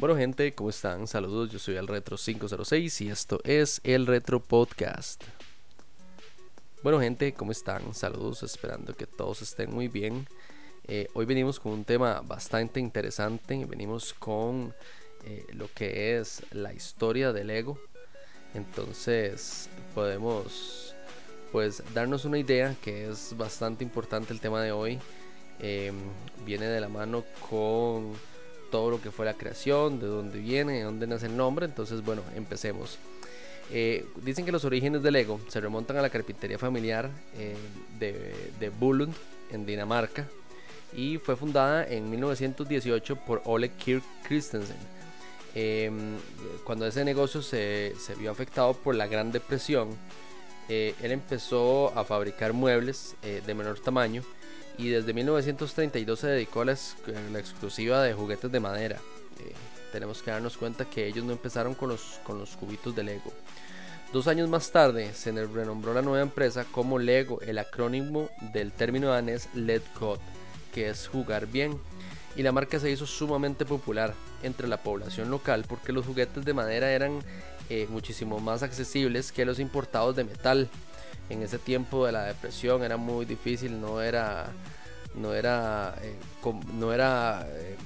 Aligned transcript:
Bueno 0.00 0.16
gente, 0.16 0.54
¿cómo 0.54 0.70
están? 0.70 1.06
Saludos, 1.06 1.50
yo 1.50 1.58
soy 1.58 1.76
el 1.76 1.86
Retro 1.86 2.16
506 2.16 3.02
y 3.02 3.10
esto 3.10 3.38
es 3.44 3.82
el 3.84 4.06
Retro 4.06 4.40
Podcast. 4.40 5.22
Bueno 6.82 6.98
gente, 7.00 7.34
¿cómo 7.34 7.52
están? 7.52 7.92
Saludos, 7.92 8.42
esperando 8.42 8.94
que 8.94 9.06
todos 9.06 9.42
estén 9.42 9.70
muy 9.70 9.88
bien. 9.88 10.26
Eh, 10.88 11.08
hoy 11.12 11.26
venimos 11.26 11.60
con 11.60 11.72
un 11.72 11.84
tema 11.84 12.22
bastante 12.22 12.80
interesante, 12.80 13.62
venimos 13.66 14.14
con 14.14 14.74
eh, 15.26 15.44
lo 15.52 15.68
que 15.74 16.16
es 16.16 16.44
la 16.50 16.72
historia 16.72 17.34
del 17.34 17.50
ego. 17.50 17.78
Entonces 18.54 19.68
podemos 19.94 20.94
pues 21.52 21.82
darnos 21.92 22.24
una 22.24 22.38
idea 22.38 22.74
que 22.82 23.10
es 23.10 23.36
bastante 23.36 23.84
importante 23.84 24.32
el 24.32 24.40
tema 24.40 24.62
de 24.62 24.72
hoy. 24.72 24.98
Em, 25.58 25.94
viene 26.46 26.64
de 26.64 26.80
la 26.80 26.88
mano 26.88 27.22
con 27.50 28.14
todo 28.70 28.90
lo 28.90 29.02
que 29.02 29.10
fue 29.10 29.26
la 29.26 29.34
creación, 29.34 30.00
de 30.00 30.06
dónde 30.06 30.38
viene, 30.38 30.74
de 30.74 30.82
dónde 30.82 31.06
nace 31.06 31.26
el 31.26 31.36
nombre. 31.36 31.66
Entonces, 31.66 32.04
bueno, 32.04 32.22
empecemos. 32.36 32.98
Eh, 33.72 34.04
dicen 34.22 34.44
que 34.44 34.52
los 34.52 34.64
orígenes 34.64 35.02
del 35.02 35.12
Lego 35.12 35.40
se 35.48 35.60
remontan 35.60 35.96
a 35.96 36.02
la 36.02 36.10
carpintería 36.10 36.58
familiar 36.58 37.08
eh, 37.36 37.54
de, 38.00 38.34
de 38.58 38.68
Bullund 38.68 39.14
en 39.52 39.64
Dinamarca 39.64 40.26
y 40.92 41.18
fue 41.18 41.36
fundada 41.36 41.86
en 41.86 42.10
1918 42.10 43.16
por 43.16 43.42
Ole 43.44 43.70
Kirk 43.70 44.02
Christensen. 44.26 44.76
Em, 45.54 46.16
cuando 46.64 46.86
ese 46.86 47.04
negocio 47.04 47.42
se, 47.42 47.94
se, 47.98 48.14
vio 48.16 48.30
afectado 48.30 48.74
por 48.74 48.94
la 48.94 49.06
Gran 49.06 49.30
Depresión, 49.30 49.90
eh, 50.68 50.94
él 51.00 51.12
empezó 51.12 51.96
a 51.96 52.04
fabricar 52.04 52.52
muebles 52.52 53.16
de 53.22 53.54
menor 53.54 53.78
tamaño 53.80 54.22
y 54.80 54.88
desde 54.88 55.12
1932 55.12 56.18
se 56.18 56.26
dedicó 56.26 56.62
a 56.62 56.64
la, 56.64 56.72
exclusiva 57.38 58.02
de 58.02 58.14
juguetes 58.14 58.50
de 58.50 58.60
madera. 58.60 58.96
Eh, 59.38 59.52
tenemos 59.92 60.22
que 60.22 60.30
darnos 60.30 60.56
cuenta 60.56 60.86
que 60.86 61.06
ellos 61.06 61.24
no 61.24 61.32
empezaron 61.32 61.74
con 61.74 61.90
los, 61.90 62.20
cubitos 62.58 62.96
de 62.96 63.02
Lego. 63.02 63.32
Dos 64.12 64.26
años 64.26 64.48
más 64.48 64.70
tarde 64.70 65.12
se 65.12 65.32
renombró 65.32 65.92
la 65.92 66.02
nueva 66.02 66.22
empresa 66.22 66.64
como 66.64 66.98
Lego, 66.98 67.40
el 67.42 67.58
acrónimo 67.58 68.30
del 68.54 68.72
término 68.72 69.08
danés 69.10 69.48
Let 69.54 69.82
God, 70.00 70.18
que 70.72 70.88
es 70.88 71.08
jugar 71.08 71.46
bien. 71.46 71.78
Y 72.34 72.42
la 72.42 72.52
marca 72.52 72.80
se 72.80 72.90
hizo 72.90 73.06
sumamente 73.06 73.66
popular 73.66 74.14
entre 74.42 74.66
la 74.66 74.82
población 74.82 75.30
local 75.30 75.64
porque 75.68 75.92
los 75.92 76.06
juguetes 76.06 76.44
de 76.44 76.54
madera 76.54 76.90
eran 76.90 77.20
eh, 77.68 77.86
muchísimo 77.90 78.40
más 78.40 78.62
accesibles 78.62 79.30
que 79.30 79.44
los 79.44 79.58
importados 79.58 80.16
de 80.16 80.24
metal 80.24 80.70
en 81.30 81.42
ese 81.42 81.58
tiempo 81.58 82.04
de 82.04 82.12
la 82.12 82.24
depresión 82.24 82.82
era 82.82 82.96
muy 82.96 83.24
difícil, 83.24 83.80
no 83.80 84.02
era, 84.02 84.52
no 85.14 85.32
era, 85.32 85.94
eh, 86.02 86.16
no 86.74 86.92
era 86.92 87.46
eh, 87.48 87.76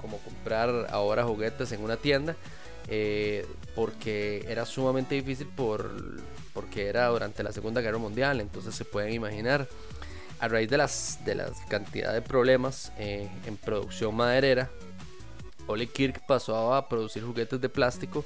como 0.00 0.18
comprar 0.18 0.88
ahora 0.90 1.24
juguetes 1.24 1.70
en 1.72 1.82
una 1.82 1.96
tienda, 1.96 2.36
eh, 2.88 3.46
porque 3.76 4.44
era 4.48 4.66
sumamente 4.66 5.14
difícil 5.14 5.46
por, 5.46 5.90
porque 6.52 6.88
era 6.88 7.06
durante 7.06 7.42
la 7.44 7.52
Segunda 7.52 7.80
Guerra 7.80 7.98
Mundial, 7.98 8.40
entonces 8.40 8.74
se 8.74 8.84
pueden 8.84 9.14
imaginar. 9.14 9.68
A 10.40 10.48
raíz 10.48 10.68
de 10.68 10.76
las 10.76 11.24
de 11.24 11.36
la 11.36 11.52
cantidad 11.68 12.12
de 12.12 12.20
problemas 12.20 12.90
en 12.98 13.56
producción 13.58 14.16
maderera, 14.16 14.70
Ole 15.68 15.86
Kirk 15.86 16.26
pasó 16.26 16.74
a 16.74 16.88
producir 16.88 17.22
juguetes 17.22 17.60
de 17.60 17.68
plástico 17.68 18.24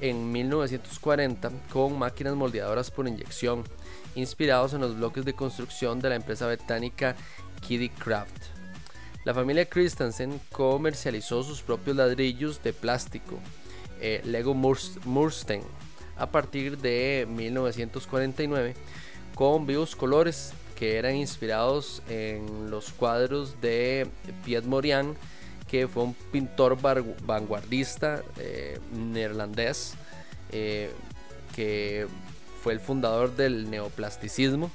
en 0.00 0.32
1940 0.32 1.52
con 1.72 1.96
máquinas 1.96 2.34
moldeadoras 2.34 2.90
por 2.90 3.06
inyección 3.06 3.62
inspirados 4.14 4.74
en 4.74 4.80
los 4.80 4.96
bloques 4.96 5.24
de 5.24 5.34
construcción 5.34 6.00
de 6.00 6.10
la 6.10 6.16
empresa 6.16 6.46
británica 6.46 7.16
Kiddy 7.60 7.88
Craft. 7.88 8.36
La 9.24 9.34
familia 9.34 9.66
Christensen 9.66 10.40
comercializó 10.50 11.42
sus 11.42 11.62
propios 11.62 11.96
ladrillos 11.96 12.62
de 12.62 12.72
plástico, 12.72 13.38
eh, 14.00 14.20
Lego 14.24 14.54
Murstein, 14.54 15.62
a 16.16 16.26
partir 16.26 16.78
de 16.78 17.26
1949 17.30 18.74
con 19.34 19.66
vivos 19.66 19.96
colores 19.96 20.52
que 20.76 20.98
eran 20.98 21.14
inspirados 21.14 22.02
en 22.08 22.70
los 22.70 22.92
cuadros 22.92 23.60
de 23.60 24.08
Piet 24.44 24.64
Morian, 24.64 25.14
que 25.68 25.86
fue 25.86 26.02
un 26.02 26.14
pintor 26.14 26.76
vanguardista 26.80 28.22
eh, 28.38 28.78
neerlandés 28.92 29.94
eh, 30.50 30.90
que 31.54 32.06
fue 32.62 32.72
el 32.72 32.80
fundador 32.80 33.34
del 33.34 33.68
neoplasticismo 33.70 34.70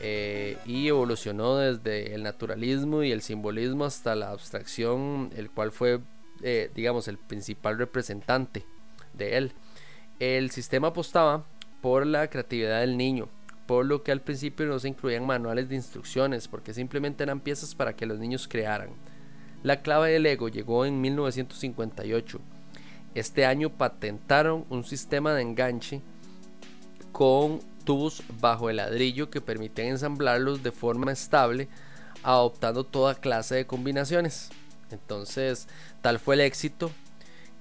eh, 0.00 0.58
y 0.66 0.88
evolucionó 0.88 1.56
desde 1.56 2.14
el 2.14 2.22
naturalismo 2.22 3.02
y 3.02 3.10
el 3.10 3.22
simbolismo 3.22 3.86
hasta 3.86 4.14
la 4.14 4.30
abstracción, 4.30 5.30
el 5.34 5.50
cual 5.50 5.72
fue, 5.72 6.00
eh, 6.42 6.70
digamos, 6.74 7.08
el 7.08 7.16
principal 7.16 7.78
representante 7.78 8.64
de 9.14 9.38
él. 9.38 9.52
El 10.20 10.50
sistema 10.50 10.88
apostaba 10.88 11.46
por 11.80 12.06
la 12.06 12.28
creatividad 12.28 12.80
del 12.80 12.98
niño, 12.98 13.28
por 13.66 13.86
lo 13.86 14.02
que 14.02 14.12
al 14.12 14.20
principio 14.20 14.66
no 14.66 14.78
se 14.78 14.88
incluían 14.88 15.24
manuales 15.26 15.70
de 15.70 15.76
instrucciones, 15.76 16.48
porque 16.48 16.74
simplemente 16.74 17.22
eran 17.22 17.40
piezas 17.40 17.74
para 17.74 17.96
que 17.96 18.04
los 18.04 18.18
niños 18.18 18.46
crearan. 18.46 18.90
La 19.62 19.80
clave 19.80 20.12
del 20.12 20.24
Lego 20.24 20.50
llegó 20.50 20.84
en 20.84 21.00
1958. 21.00 22.40
Este 23.14 23.46
año 23.46 23.70
patentaron 23.70 24.66
un 24.68 24.84
sistema 24.84 25.32
de 25.32 25.40
enganche 25.40 26.02
con 27.16 27.60
tubos 27.84 28.22
bajo 28.42 28.68
el 28.68 28.76
ladrillo 28.76 29.30
que 29.30 29.40
permiten 29.40 29.86
ensamblarlos 29.86 30.62
de 30.62 30.70
forma 30.70 31.10
estable, 31.10 31.66
adoptando 32.22 32.84
toda 32.84 33.14
clase 33.14 33.54
de 33.54 33.66
combinaciones. 33.66 34.50
Entonces, 34.90 35.66
tal 36.02 36.18
fue 36.18 36.34
el 36.34 36.42
éxito 36.42 36.90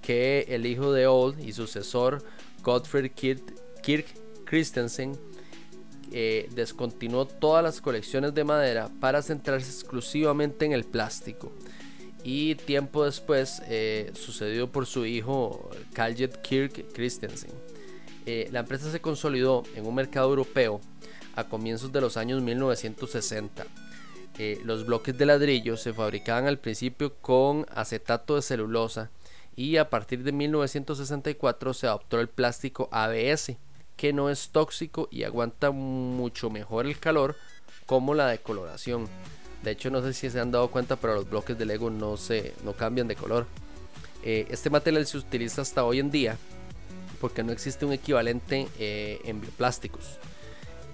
que 0.02 0.46
el 0.50 0.66
hijo 0.66 0.92
de 0.92 1.08
Old 1.08 1.40
y 1.40 1.54
sucesor 1.54 2.22
Gottfried 2.64 3.14
Kirk, 3.14 4.14
Christensen 4.44 5.18
eh, 6.12 6.50
descontinuó 6.54 7.26
todas 7.26 7.64
las 7.64 7.80
colecciones 7.80 8.34
de 8.34 8.44
madera 8.44 8.90
para 9.00 9.22
centrarse 9.22 9.72
exclusivamente 9.72 10.66
en 10.66 10.74
el 10.74 10.84
plástico. 10.84 11.54
Y 12.26 12.56
tiempo 12.56 13.06
después 13.06 13.62
eh, 13.68 14.12
sucedió 14.16 14.70
por 14.70 14.86
su 14.86 15.06
hijo 15.06 15.70
Kaljet 15.94 16.42
Kirk 16.42 16.92
Christensen. 16.92 17.52
Eh, 18.26 18.50
la 18.52 18.62
empresa 18.62 18.92
se 18.92 19.02
consolidó 19.02 19.64
en 19.76 19.86
un 19.86 19.96
mercado 19.96 20.30
europeo 20.30 20.82
a 21.36 21.44
comienzos 21.44 21.92
de 21.92 22.02
los 22.02 22.18
años 22.18 22.42
1960. 22.42 23.66
Eh, 24.38 24.60
los 24.64 24.86
bloques 24.86 25.18
de 25.18 25.26
ladrillo 25.26 25.78
se 25.78 25.94
fabricaban 25.94 26.48
al 26.48 26.58
principio 26.58 27.14
con 27.16 27.66
acetato 27.74 28.36
de 28.36 28.42
celulosa 28.42 29.10
y 29.56 29.78
a 29.78 29.90
partir 29.90 30.24
de 30.24 30.32
1964 30.32 31.74
se 31.74 31.88
adoptó 31.88 32.20
el 32.20 32.28
plástico 32.28 32.90
ABS, 32.92 33.56
que 33.96 34.12
no 34.12 34.30
es 34.30 34.50
tóxico 34.50 35.08
y 35.10 35.24
aguanta 35.24 35.72
mucho 35.72 36.50
mejor 36.50 36.86
el 36.86 37.00
calor 37.00 37.36
como 37.86 38.14
la 38.14 38.28
decoloración. 38.28 39.08
De 39.64 39.72
hecho, 39.72 39.90
no 39.90 40.02
sé 40.02 40.14
si 40.14 40.30
se 40.30 40.40
han 40.40 40.52
dado 40.52 40.70
cuenta, 40.70 40.96
pero 40.96 41.16
los 41.16 41.30
bloques 41.30 41.58
de 41.58 41.66
Lego 41.66 41.90
no, 41.90 42.18
se, 42.18 42.54
no 42.64 42.74
cambian 42.74 43.08
de 43.08 43.16
color. 43.16 43.48
Eh, 44.24 44.48
este 44.50 44.70
material 44.70 45.06
se 45.06 45.18
utiliza 45.18 45.62
hasta 45.62 45.86
hoy 45.86 46.00
en 46.00 46.12
día 46.12 46.38
porque 47.16 47.44
no 47.44 47.52
existe 47.52 47.86
un 47.86 47.92
equivalente 47.94 48.68
eh, 48.80 49.20
en 49.26 49.42
bioplásticos. 49.42 50.18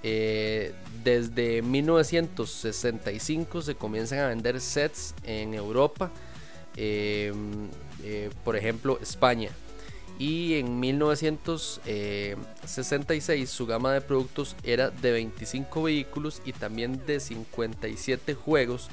Eh, 0.03 0.73
desde 1.03 1.61
1965 1.61 3.61
se 3.61 3.75
comienzan 3.75 4.17
a 4.19 4.29
vender 4.29 4.59
sets 4.59 5.13
en 5.23 5.53
Europa, 5.53 6.09
eh, 6.75 7.31
por 8.43 8.55
ejemplo 8.55 8.97
España. 9.01 9.51
Y 10.17 10.55
en 10.55 10.79
1966 10.79 13.49
su 13.49 13.65
gama 13.65 13.93
de 13.93 14.01
productos 14.01 14.57
era 14.63 14.89
de 14.91 15.11
25 15.11 15.83
vehículos 15.83 16.41
y 16.45 16.53
también 16.53 17.05
de 17.05 17.19
57 17.19 18.33
juegos 18.35 18.87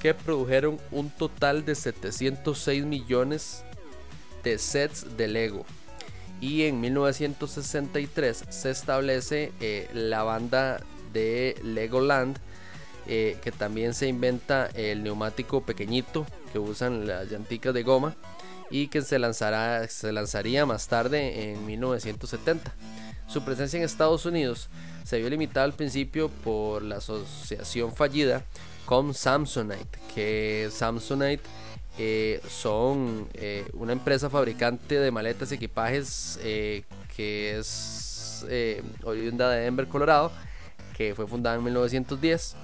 que 0.00 0.14
produjeron 0.14 0.80
un 0.90 1.10
total 1.10 1.64
de 1.64 1.74
706 1.74 2.86
millones 2.86 3.64
de 4.42 4.58
sets 4.58 5.16
de 5.16 5.28
Lego 5.28 5.64
y 6.42 6.64
en 6.64 6.80
1963 6.80 8.44
se 8.50 8.70
establece 8.70 9.52
eh, 9.60 9.88
la 9.94 10.24
banda 10.24 10.82
de 11.12 11.56
Legoland 11.62 12.36
eh, 13.06 13.38
que 13.42 13.52
también 13.52 13.94
se 13.94 14.08
inventa 14.08 14.66
el 14.74 15.04
neumático 15.04 15.62
pequeñito 15.62 16.26
que 16.52 16.58
usan 16.58 17.06
las 17.06 17.30
llanticas 17.30 17.72
de 17.72 17.84
goma 17.84 18.16
y 18.70 18.88
que 18.88 19.02
se, 19.02 19.20
lanzará, 19.20 19.86
se 19.86 20.10
lanzaría 20.12 20.66
más 20.66 20.88
tarde 20.88 21.52
en 21.52 21.64
1970. 21.64 22.74
Su 23.28 23.44
presencia 23.44 23.78
en 23.78 23.84
Estados 23.84 24.26
Unidos 24.26 24.68
se 25.04 25.18
vio 25.18 25.30
limitada 25.30 25.64
al 25.64 25.74
principio 25.74 26.28
por 26.28 26.82
la 26.82 26.96
asociación 26.96 27.94
fallida 27.94 28.44
con 28.84 29.14
Samsonite, 29.14 29.98
que 30.14 30.68
Samsonite 30.72 31.42
eh, 31.98 32.40
son 32.48 33.28
eh, 33.34 33.66
una 33.74 33.92
empresa 33.92 34.30
fabricante 34.30 34.98
de 34.98 35.10
maletas 35.10 35.52
y 35.52 35.56
equipajes 35.56 36.38
eh, 36.42 36.84
que 37.14 37.58
es 37.58 38.46
oriunda 39.04 39.50
de 39.50 39.60
Denver, 39.60 39.86
Colorado, 39.86 40.32
que 40.96 41.14
fue 41.14 41.28
fundada 41.28 41.54
en 41.54 41.62
1910. 41.62 42.56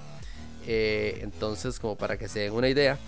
entonces, 0.66 1.78
como 1.78 1.96
para 1.96 2.18
que 2.18 2.26
se 2.26 2.40
den 2.40 2.52
una 2.52 2.68
idea, 2.68 2.98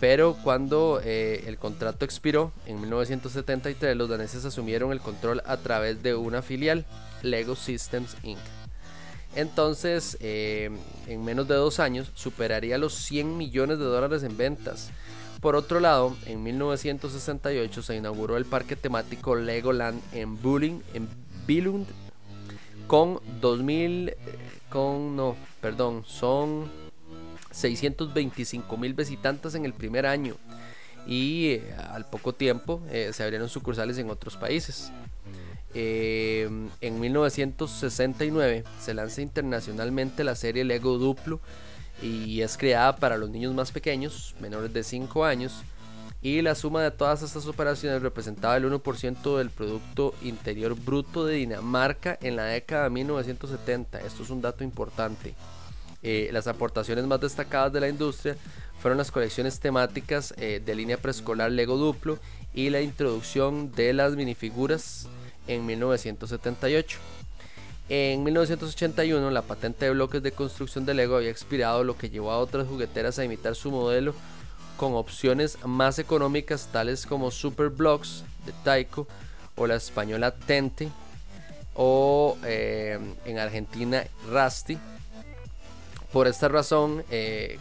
pero 0.00 0.34
cuando 0.42 1.02
el 1.04 1.58
contrato 1.58 2.06
expiró 2.06 2.50
en 2.64 2.80
1973, 2.80 3.94
los 3.94 4.08
daneses 4.08 4.46
asumieron 4.46 4.90
el 4.90 5.00
control 5.00 5.42
a 5.44 5.58
través 5.58 6.02
de 6.02 6.14
una 6.14 6.40
filial, 6.40 6.86
Lego 7.20 7.56
Systems 7.56 8.16
Inc. 8.22 8.38
Entonces, 9.36 10.16
en 10.20 11.24
menos 11.26 11.46
de 11.46 11.56
dos 11.56 11.78
años, 11.78 12.10
superaría 12.14 12.78
los 12.78 12.94
100 12.94 13.36
millones 13.36 13.78
de 13.78 13.84
dólares 13.84 14.22
en 14.22 14.38
ventas. 14.38 14.90
Por 15.44 15.56
otro 15.56 15.78
lado, 15.78 16.16
en 16.24 16.42
1968 16.42 17.82
se 17.82 17.96
inauguró 17.96 18.38
el 18.38 18.46
parque 18.46 18.76
temático 18.76 19.36
Legoland 19.36 20.00
en 20.14 20.40
Bulling, 20.40 20.80
en 20.94 21.06
Billund, 21.46 21.86
con 22.86 23.20
2000, 23.42 24.08
eh, 24.08 24.16
con 24.70 25.16
no, 25.16 25.36
perdón, 25.60 26.02
son 26.06 26.72
625 27.50 28.74
mil 28.78 28.94
visitantes 28.94 29.54
en 29.54 29.66
el 29.66 29.74
primer 29.74 30.06
año 30.06 30.34
y 31.06 31.48
eh, 31.48 31.74
al 31.92 32.06
poco 32.06 32.32
tiempo 32.32 32.80
eh, 32.90 33.10
se 33.12 33.22
abrieron 33.22 33.50
sucursales 33.50 33.98
en 33.98 34.08
otros 34.08 34.38
países. 34.38 34.92
Eh, 35.74 36.48
en 36.80 37.00
1969 37.00 38.64
se 38.80 38.94
lanza 38.94 39.20
internacionalmente 39.20 40.24
la 40.24 40.36
serie 40.36 40.64
Lego 40.64 40.96
Duplo 40.96 41.42
y 42.04 42.42
es 42.42 42.58
creada 42.58 42.96
para 42.96 43.16
los 43.16 43.30
niños 43.30 43.54
más 43.54 43.72
pequeños, 43.72 44.34
menores 44.38 44.72
de 44.72 44.84
5 44.84 45.24
años, 45.24 45.62
y 46.20 46.42
la 46.42 46.54
suma 46.54 46.82
de 46.82 46.90
todas 46.90 47.22
estas 47.22 47.46
operaciones 47.46 48.02
representaba 48.02 48.56
el 48.56 48.64
1% 48.64 49.38
del 49.38 49.50
Producto 49.50 50.14
Interior 50.22 50.74
Bruto 50.74 51.24
de 51.24 51.36
Dinamarca 51.36 52.18
en 52.20 52.36
la 52.36 52.44
década 52.44 52.84
de 52.84 52.90
1970. 52.90 54.00
Esto 54.00 54.22
es 54.22 54.30
un 54.30 54.40
dato 54.40 54.64
importante. 54.64 55.34
Eh, 56.02 56.28
las 56.32 56.46
aportaciones 56.46 57.06
más 57.06 57.20
destacadas 57.20 57.72
de 57.72 57.80
la 57.80 57.88
industria 57.88 58.36
fueron 58.80 58.98
las 58.98 59.10
colecciones 59.10 59.60
temáticas 59.60 60.34
eh, 60.36 60.62
de 60.64 60.74
línea 60.74 60.98
preescolar 60.98 61.50
Lego 61.50 61.76
Duplo 61.76 62.18
y 62.52 62.70
la 62.70 62.82
introducción 62.82 63.72
de 63.72 63.92
las 63.92 64.14
minifiguras 64.14 65.06
en 65.46 65.64
1978. 65.64 66.98
En 67.88 68.24
1981 68.24 69.30
la 69.30 69.42
patente 69.42 69.84
de 69.84 69.90
bloques 69.90 70.22
de 70.22 70.32
construcción 70.32 70.86
de 70.86 70.94
Lego 70.94 71.16
había 71.16 71.30
expirado, 71.30 71.84
lo 71.84 71.98
que 71.98 72.08
llevó 72.08 72.30
a 72.30 72.38
otras 72.38 72.66
jugueteras 72.66 73.18
a 73.18 73.24
imitar 73.24 73.54
su 73.54 73.70
modelo 73.70 74.14
con 74.76 74.94
opciones 74.94 75.58
más 75.64 75.98
económicas 75.98 76.68
tales 76.72 77.06
como 77.06 77.30
Super 77.30 77.68
Blocks 77.68 78.24
de 78.46 78.52
Taiko 78.64 79.06
o 79.56 79.66
la 79.66 79.76
española 79.76 80.34
Tente 80.34 80.88
o 81.74 82.38
eh, 82.44 82.98
en 83.24 83.38
Argentina 83.38 84.04
Rusty. 84.30 84.78
Por 86.12 86.28
esta 86.28 86.48
razón, 86.48 87.04
eh, 87.10 87.58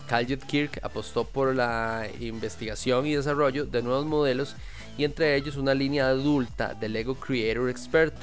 Kirk 0.48 0.80
apostó 0.84 1.26
por 1.26 1.56
la 1.56 2.08
investigación 2.20 3.08
y 3.08 3.16
desarrollo 3.16 3.66
de 3.66 3.82
nuevos 3.82 4.06
modelos 4.06 4.56
y 4.98 5.06
entre 5.06 5.36
ellos 5.36 5.58
una 5.58 5.74
línea 5.74 6.08
adulta 6.08 6.76
de 6.76 6.88
Lego 6.88 7.16
Creator 7.16 7.70
Expert, 7.70 8.14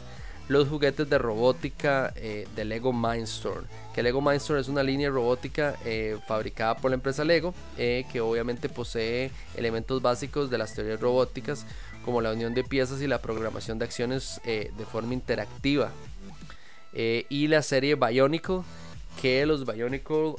los 0.51 0.67
juguetes 0.67 1.09
de 1.09 1.17
robótica 1.17 2.13
eh, 2.17 2.49
de 2.57 2.65
Lego 2.65 2.93
Mindstorm. 2.93 3.65
Que 3.95 4.03
Lego 4.03 4.21
Mindstorm 4.21 4.59
es 4.59 4.67
una 4.67 4.83
línea 4.83 5.09
robótica 5.09 5.77
eh, 5.85 6.19
fabricada 6.27 6.77
por 6.77 6.91
la 6.91 6.97
empresa 6.97 7.23
Lego, 7.23 7.55
eh, 7.79 8.05
que 8.11 8.21
obviamente 8.21 8.69
posee 8.69 9.31
elementos 9.57 10.03
básicos 10.03 10.51
de 10.51 10.59
las 10.59 10.75
teorías 10.75 10.99
robóticas, 10.99 11.67
como 12.05 12.21
la 12.21 12.33
unión 12.33 12.53
de 12.53 12.65
piezas 12.65 13.01
y 13.01 13.07
la 13.07 13.23
programación 13.23 13.79
de 13.79 13.85
acciones 13.85 14.41
de 14.45 14.87
forma 14.91 15.15
interactiva. 15.15 15.93
y 16.93 17.47
la 17.47 17.63
serie 17.63 17.95
Bionicle 17.95 18.63
que 19.23 19.47
los 19.47 19.65
Bionicle 19.65 20.35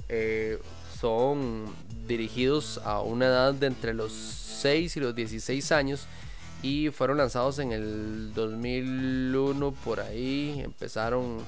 son 0.99 1.67
dirigidos 2.05 2.81
a 2.83 3.01
una 3.01 3.27
edad 3.27 3.53
de 3.53 3.67
entre 3.67 3.93
los 3.93 4.11
6 4.11 4.97
y 4.97 4.99
los 4.99 5.15
16 5.15 5.71
años 5.71 6.07
y 6.61 6.89
fueron 6.89 7.17
lanzados 7.17 7.59
en 7.59 7.71
el 7.71 8.33
2001 8.33 9.71
por 9.83 9.99
ahí 9.99 10.61
empezaron 10.63 11.39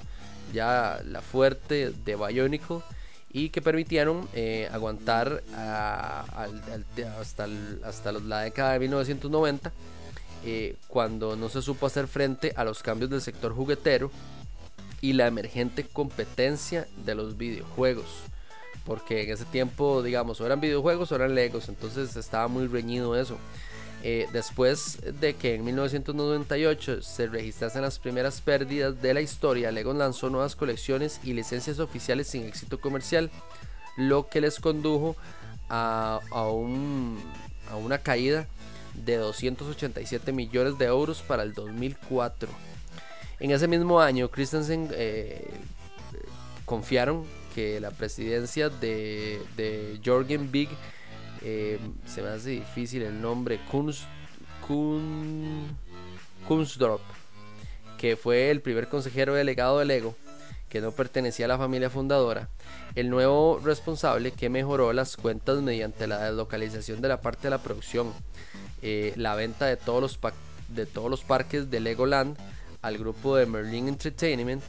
ya 0.54 1.01
la 1.06 1.21
fuerte 1.21 1.92
de 1.92 2.15
Bionicle 2.15 2.80
y 3.31 3.50
que 3.50 3.62
permitieron 3.62 4.27
eh, 4.33 4.69
aguantar 4.71 5.44
hasta, 7.19 7.48
hasta 7.83 8.12
la 8.12 8.42
década 8.42 8.74
de 8.74 8.80
1990 8.80 9.71
eh, 10.45 10.75
cuando 10.88 11.38
no 11.38 11.48
se 11.48 11.62
supo 11.62 11.86
hacer 11.86 12.07
frente 12.07 12.54
a 12.57 12.65
los 12.65 12.83
cambios 12.83 13.10
del 13.10 13.21
sector 13.21 13.54
juguetero 13.54 14.12
y 15.00 15.13
la 15.13 15.27
emergente 15.27 15.86
competencia 15.86 16.88
de 17.06 17.15
los 17.15 17.38
videojuegos. 17.38 18.06
Porque 18.86 19.24
en 19.24 19.31
ese 19.31 19.45
tiempo, 19.45 20.04
digamos, 20.04 20.42
o 20.42 20.45
eran 20.45 20.60
videojuegos 20.60 21.12
o 21.12 21.15
eran 21.15 21.33
Legos, 21.33 21.69
entonces 21.69 22.15
estaba 22.18 22.50
muy 22.50 22.68
reñido 22.68 23.15
eso. 23.18 23.38
Eh, 24.06 24.28
después 24.34 25.00
de 25.22 25.34
que 25.34 25.56
en 25.56 25.64
1998 25.64 27.02
se 27.02 27.28
registrasen 27.28 27.84
las 27.84 28.00
primeras 28.00 28.42
pérdidas 28.42 29.02
de 29.02 29.14
la 29.14 29.22
historia, 29.22 29.72
Lego 29.72 29.94
lanzó 29.94 30.30
nuevas 30.30 30.58
colecciones 30.58 31.22
y 31.24 31.32
licencias 31.32 31.80
oficiales 31.80 32.28
sin 32.28 32.44
éxito 32.44 32.82
comercial, 32.82 33.32
lo 33.96 34.28
que 34.28 34.42
les 34.42 34.60
condujo 34.60 35.16
a, 35.70 36.20
a, 36.32 36.48
un, 36.50 37.18
a 37.72 37.78
una 37.78 37.98
caída 37.98 38.46
de 38.94 39.16
287 39.16 40.34
millones 40.34 40.78
de 40.78 40.86
euros 40.86 41.22
para 41.22 41.44
el 41.44 41.54
2004. 41.54 42.50
En 43.40 43.52
ese 43.52 43.70
mismo 43.70 44.02
año, 44.02 44.30
Christensen 44.30 44.90
eh, 44.92 45.50
confiaron 46.66 47.24
que 47.56 47.80
la 47.80 47.92
presidencia 47.92 48.68
de, 48.68 49.42
de 49.56 50.00
Jorgen 50.04 50.52
Big, 50.52 50.70
eh, 51.44 51.80
se 52.06 52.22
me 52.22 52.30
hace 52.30 52.51
difícil 52.51 53.01
el 53.01 53.22
nombre, 53.22 53.60
Kunst, 53.69 54.04
que 57.98 58.16
fue 58.16 58.50
el 58.50 58.62
primer 58.62 58.88
consejero 58.88 59.34
delegado 59.34 59.80
de 59.80 59.86
Lego, 59.86 60.16
que 60.69 60.81
no 60.81 60.92
pertenecía 60.92 61.45
a 61.45 61.50
la 61.50 61.57
familia 61.57 61.90
fundadora, 61.90 62.50
el 62.95 63.10
nuevo 63.10 63.60
responsable 63.63 64.31
que 64.31 64.50
mejoró 64.50 64.94
las 64.94 65.18
cuentas 65.18 65.62
mediante 65.62 66.07
la 66.07 66.19
deslocalización 66.24 67.01
de 67.01 67.10
la 67.10 67.22
parte 67.22 67.44
de 67.44 67.50
la 67.51 67.62
producción, 67.62 68.13
eh, 68.81 69.13
la 69.18 69.36
venta 69.36 69.66
de 69.66 69.78
todos 69.78 70.01
los, 70.01 70.19
de 70.69 70.86
todos 70.86 71.10
los 71.10 71.24
parques 71.24 71.69
de 71.69 71.80
Legoland, 71.80 72.38
al 72.81 72.98
grupo 72.98 73.36
de 73.36 73.46
Merlin 73.46 73.88
Entertainment 73.88 74.63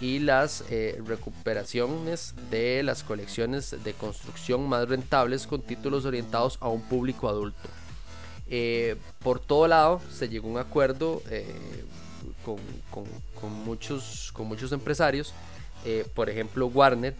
y 0.00 0.18
las 0.18 0.64
eh, 0.70 1.00
recuperaciones 1.04 2.34
de 2.50 2.82
las 2.82 3.02
colecciones 3.02 3.76
de 3.82 3.94
construcción 3.94 4.68
más 4.68 4.88
rentables 4.88 5.46
con 5.46 5.62
títulos 5.62 6.04
orientados 6.04 6.58
a 6.60 6.68
un 6.68 6.82
público 6.82 7.28
adulto. 7.28 7.68
Eh, 8.48 8.96
por 9.20 9.40
todo 9.40 9.66
lado 9.66 10.00
se 10.12 10.28
llegó 10.28 10.48
a 10.48 10.52
un 10.52 10.58
acuerdo 10.58 11.22
eh, 11.30 11.84
con, 12.44 13.64
muchos, 13.64 14.30
con 14.32 14.46
muchos 14.46 14.70
empresarios, 14.72 15.34
por 16.14 16.28
ejemplo 16.30 16.66
Warner, 16.66 17.14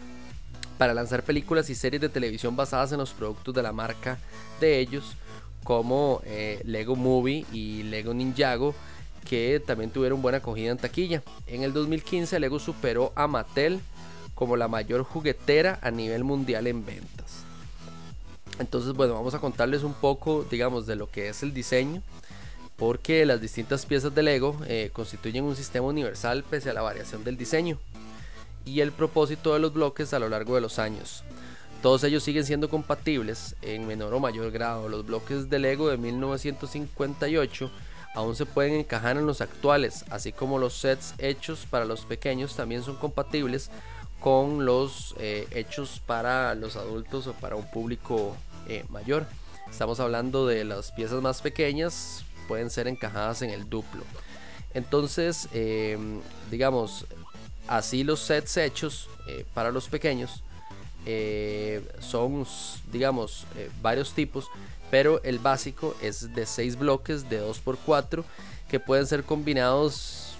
para 0.77 0.93
lanzar 0.93 1.23
películas 1.23 1.69
y 1.69 1.75
series 1.75 2.01
de 2.01 2.09
televisión 2.09 2.55
basadas 2.55 2.91
en 2.91 2.97
los 2.97 3.11
productos 3.11 3.53
de 3.53 3.63
la 3.63 3.73
marca 3.73 4.19
de 4.59 4.79
ellos, 4.79 5.15
como 5.63 6.21
Lego 6.63 6.95
Movie 6.95 7.45
y 7.51 7.83
Lego 7.83 8.13
Ninjago 8.13 8.73
que 9.27 9.61
también 9.65 9.91
tuvieron 9.91 10.21
buena 10.21 10.37
acogida 10.37 10.71
en 10.71 10.77
taquilla. 10.77 11.21
En 11.47 11.63
el 11.63 11.73
2015 11.73 12.39
Lego 12.39 12.59
superó 12.59 13.11
a 13.15 13.27
Mattel 13.27 13.81
como 14.33 14.55
la 14.55 14.69
mayor 14.69 15.03
juguetera 15.03 15.79
a 15.81 15.91
nivel 15.91 16.23
mundial 16.23 16.65
en 16.67 16.85
ventas. 16.85 17.43
Entonces, 18.59 18.93
bueno, 18.93 19.15
vamos 19.15 19.33
a 19.33 19.39
contarles 19.39 19.83
un 19.83 19.93
poco, 19.93 20.45
digamos, 20.49 20.87
de 20.87 20.95
lo 20.95 21.11
que 21.11 21.29
es 21.29 21.43
el 21.43 21.53
diseño, 21.53 22.01
porque 22.77 23.25
las 23.25 23.41
distintas 23.41 23.85
piezas 23.85 24.15
de 24.15 24.23
Lego 24.23 24.57
eh, 24.67 24.91
constituyen 24.93 25.43
un 25.43 25.55
sistema 25.55 25.87
universal 25.87 26.43
pese 26.49 26.69
a 26.69 26.73
la 26.73 26.81
variación 26.81 27.23
del 27.23 27.37
diseño 27.37 27.77
y 28.65 28.79
el 28.79 28.91
propósito 28.91 29.53
de 29.53 29.59
los 29.59 29.73
bloques 29.73 30.13
a 30.13 30.19
lo 30.19 30.29
largo 30.29 30.55
de 30.55 30.61
los 30.61 30.79
años. 30.79 31.23
Todos 31.81 32.03
ellos 32.03 32.23
siguen 32.23 32.45
siendo 32.45 32.69
compatibles 32.69 33.55
en 33.61 33.85
menor 33.85 34.13
o 34.13 34.19
mayor 34.19 34.51
grado. 34.51 34.89
Los 34.89 35.05
bloques 35.05 35.49
de 35.49 35.59
Lego 35.59 35.89
de 35.89 35.97
1958 35.97 37.71
aún 38.15 38.35
se 38.35 38.45
pueden 38.45 38.73
encajar 38.73 39.17
en 39.17 39.25
los 39.25 39.41
actuales, 39.41 40.05
así 40.09 40.31
como 40.31 40.59
los 40.59 40.73
sets 40.73 41.13
hechos 41.17 41.65
para 41.69 41.85
los 41.85 42.05
pequeños 42.05 42.55
también 42.55 42.83
son 42.83 42.95
compatibles 42.95 43.69
con 44.19 44.65
los 44.65 45.15
eh, 45.19 45.47
hechos 45.51 46.01
para 46.05 46.55
los 46.55 46.75
adultos 46.75 47.27
o 47.27 47.33
para 47.33 47.55
un 47.55 47.69
público 47.69 48.35
eh, 48.67 48.83
mayor. 48.89 49.27
Estamos 49.69 49.99
hablando 49.99 50.47
de 50.47 50.63
las 50.63 50.91
piezas 50.91 51.21
más 51.21 51.41
pequeñas, 51.41 52.23
pueden 52.47 52.69
ser 52.69 52.87
encajadas 52.87 53.41
en 53.41 53.51
el 53.51 53.69
duplo. 53.69 54.03
Entonces, 54.73 55.47
em, 55.53 56.21
digamos, 56.49 57.05
así 57.67 58.03
los 58.03 58.21
sets 58.21 58.57
hechos 58.57 59.09
eh, 59.27 59.45
para 59.53 59.71
los 59.71 59.89
pequeños 59.89 60.43
son, 62.01 62.45
digamos, 62.91 63.45
varios 63.81 64.11
tipos 64.11 64.49
pero 64.89 65.21
el 65.23 65.39
básico 65.39 65.95
es 66.01 66.33
de 66.33 66.45
6 66.45 66.77
bloques 66.77 67.29
de 67.29 67.41
2x4 67.41 68.23
que 68.69 68.79
pueden 68.79 69.07
ser 69.07 69.23
combinados 69.23 70.37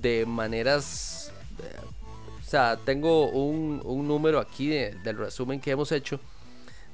de 0.00 0.26
maneras... 0.26 1.32
O 2.40 2.46
sea, 2.46 2.78
tengo 2.84 3.30
un, 3.30 3.80
número 4.06 4.38
aquí 4.38 4.68
del 4.68 5.16
resumen 5.16 5.60
que 5.60 5.72
hemos 5.72 5.90
hecho 5.92 6.20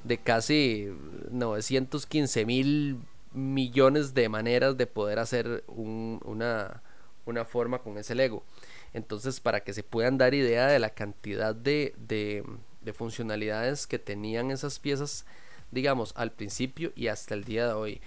de 0.03 0.17
casi 0.17 0.87
915 1.29 2.45
mil 2.45 2.97
millones 3.33 4.13
de 4.13 4.27
maneras 4.27 4.77
de 4.77 4.87
poder 4.87 5.19
hacer 5.19 5.63
una, 5.67 6.81
una, 7.25 7.45
forma 7.45 7.79
con 7.79 7.97
ese 7.97 8.15
Lego. 8.15 8.43
Entonces, 8.93 9.39
para 9.39 9.59
que 9.59 9.73
se 9.73 9.83
puedan 9.83 10.17
dar 10.17 10.33
idea 10.33 10.67
de 10.67 10.79
la 10.79 10.89
cantidad 10.89 11.53
de, 11.53 11.93
de, 11.97 12.43
de 12.81 12.93
funcionalidades 12.93 13.85
que 13.85 13.99
tenían 13.99 14.51
esas 14.51 14.79
piezas, 14.79 15.25
digamos, 15.71 16.13
al 16.15 16.31
principio 16.31 16.91
y 16.95 17.07
hasta 17.07 17.33
el 17.33 17.43
día 17.43 17.67
de 17.67 17.73
hoy. 17.73 18.01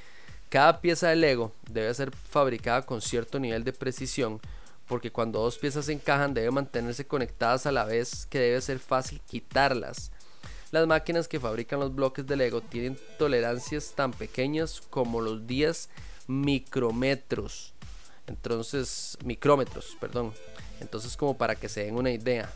Cada 0.48 0.80
pieza 0.80 1.08
de 1.08 1.16
Lego 1.16 1.52
debe 1.70 1.92
ser 1.94 2.12
fabricada 2.12 2.82
con 2.82 3.00
cierto 3.00 3.40
nivel 3.40 3.64
de 3.64 3.72
precisión 3.72 4.40
porque 4.86 5.10
cuando 5.10 5.40
dos 5.40 5.58
piezas 5.58 5.86
se 5.86 5.92
encajan 5.92 6.34
deben 6.34 6.54
mantenerse 6.54 7.06
conectadas 7.06 7.66
a 7.66 7.72
la 7.72 7.84
vez 7.84 8.26
que 8.26 8.38
debe 8.38 8.60
ser 8.60 8.78
fácil 8.78 9.20
quitarlas. 9.26 10.10
Las 10.70 10.86
máquinas 10.86 11.28
que 11.28 11.40
fabrican 11.40 11.80
los 11.80 11.94
bloques 11.94 12.26
de 12.26 12.36
Lego 12.36 12.60
tienen 12.60 12.98
tolerancias 13.18 13.92
tan 13.94 14.12
pequeñas 14.12 14.82
como 14.90 15.20
los 15.20 15.46
10 15.46 15.88
micrómetros. 16.26 17.72
Entonces, 18.26 19.16
micrómetros, 19.24 19.96
perdón. 20.00 20.32
Entonces, 20.80 21.16
como 21.16 21.36
para 21.36 21.54
que 21.54 21.68
se 21.68 21.84
den 21.84 21.94
una 21.94 22.10
idea. 22.10 22.50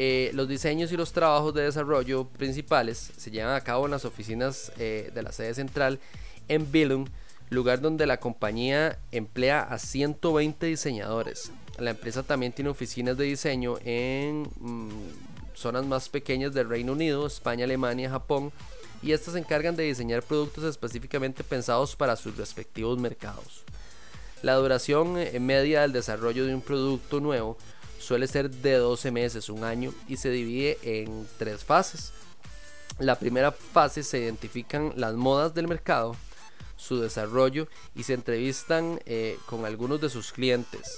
Eh, 0.00 0.30
los 0.32 0.46
diseños 0.46 0.92
y 0.92 0.96
los 0.96 1.12
trabajos 1.12 1.52
de 1.54 1.62
desarrollo 1.62 2.28
principales 2.28 3.10
se 3.16 3.32
llevan 3.32 3.56
a 3.56 3.62
cabo 3.62 3.86
en 3.86 3.90
las 3.90 4.04
oficinas 4.04 4.70
eh, 4.78 5.10
de 5.12 5.22
la 5.24 5.32
sede 5.32 5.54
central 5.54 5.98
en 6.46 6.70
Billund, 6.70 7.10
lugar 7.50 7.80
donde 7.80 8.06
la 8.06 8.20
compañía 8.20 8.96
emplea 9.10 9.60
a 9.60 9.76
120 9.76 10.66
diseñadores. 10.66 11.50
La 11.80 11.90
empresa 11.90 12.22
también 12.22 12.52
tiene 12.52 12.70
oficinas 12.70 13.16
de 13.16 13.24
diseño 13.24 13.74
en 13.84 14.42
mm, 14.60 14.88
zonas 15.54 15.84
más 15.84 16.08
pequeñas 16.08 16.54
del 16.54 16.68
Reino 16.68 16.92
Unido, 16.92 17.26
España, 17.26 17.64
Alemania, 17.64 18.08
Japón, 18.08 18.52
y 19.02 19.10
estas 19.10 19.34
se 19.34 19.40
encargan 19.40 19.74
de 19.74 19.82
diseñar 19.82 20.22
productos 20.22 20.62
específicamente 20.62 21.42
pensados 21.42 21.96
para 21.96 22.14
sus 22.14 22.36
respectivos 22.36 23.00
mercados. 23.00 23.64
La 24.42 24.54
duración 24.54 25.18
eh, 25.18 25.40
media 25.40 25.80
del 25.80 25.92
desarrollo 25.92 26.46
de 26.46 26.54
un 26.54 26.60
producto 26.60 27.18
nuevo 27.18 27.58
suele 28.08 28.26
ser 28.26 28.48
de 28.48 28.76
12 28.76 29.10
meses, 29.10 29.50
un 29.50 29.64
año, 29.64 29.92
y 30.08 30.16
se 30.16 30.30
divide 30.30 30.78
en 30.82 31.28
tres 31.36 31.62
fases. 31.62 32.14
La 32.98 33.18
primera 33.18 33.52
fase 33.52 34.02
se 34.02 34.18
identifican 34.18 34.94
las 34.96 35.12
modas 35.12 35.52
del 35.52 35.68
mercado, 35.68 36.16
su 36.78 37.02
desarrollo 37.02 37.68
y 37.94 38.04
se 38.04 38.14
entrevistan 38.14 38.98
eh, 39.04 39.36
con 39.44 39.66
algunos 39.66 40.00
de 40.00 40.08
sus 40.08 40.32
clientes. 40.32 40.96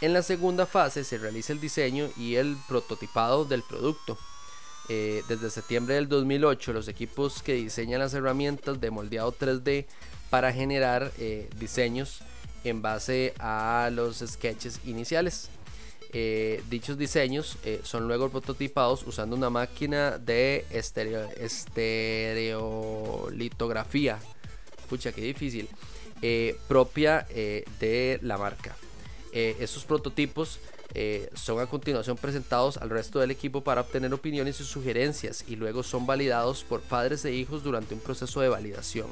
En 0.00 0.12
la 0.12 0.22
segunda 0.22 0.64
fase 0.64 1.02
se 1.02 1.18
realiza 1.18 1.52
el 1.52 1.60
diseño 1.60 2.08
y 2.16 2.36
el 2.36 2.56
prototipado 2.68 3.44
del 3.44 3.64
producto. 3.64 4.16
Eh, 4.88 5.24
desde 5.28 5.50
septiembre 5.50 5.96
del 5.96 6.08
2008 6.08 6.72
los 6.72 6.86
equipos 6.86 7.42
que 7.42 7.54
diseñan 7.54 7.98
las 7.98 8.14
herramientas 8.14 8.80
de 8.80 8.90
moldeado 8.92 9.36
3D 9.36 9.86
para 10.30 10.52
generar 10.52 11.12
eh, 11.18 11.50
diseños 11.58 12.20
en 12.62 12.80
base 12.80 13.34
a 13.40 13.90
los 13.92 14.18
sketches 14.18 14.80
iniciales. 14.84 15.50
Dichos 16.70 16.96
diseños 16.96 17.58
son 17.82 18.08
luego 18.08 18.30
prototipados 18.30 19.06
usando 19.06 19.36
una 19.36 19.50
máquina 19.50 20.16
de 20.18 20.64
estereo, 20.70 21.28
estereolitografía 21.36 24.18
qué 24.96 25.20
difícil, 25.20 25.68
eh, 26.22 26.58
propia 26.66 27.26
eh, 27.30 27.64
de 27.78 28.18
la 28.22 28.38
marca. 28.38 28.76
Eh, 29.32 29.56
estos 29.60 29.84
prototipos 29.84 30.60
son 31.34 31.60
a 31.60 31.66
continuación 31.66 32.16
presentados 32.16 32.78
al 32.78 32.88
resto 32.88 33.20
del 33.20 33.30
equipo 33.30 33.60
para 33.60 33.82
obtener 33.82 34.12
opiniones 34.14 34.58
y 34.58 34.64
sugerencias 34.64 35.44
y 35.46 35.54
luego 35.54 35.82
son 35.82 36.06
validados 36.06 36.64
por 36.64 36.80
padres 36.80 37.24
e 37.26 37.32
hijos 37.32 37.62
durante 37.62 37.94
un 37.94 38.00
proceso 38.00 38.40
de 38.40 38.48
validación. 38.48 39.06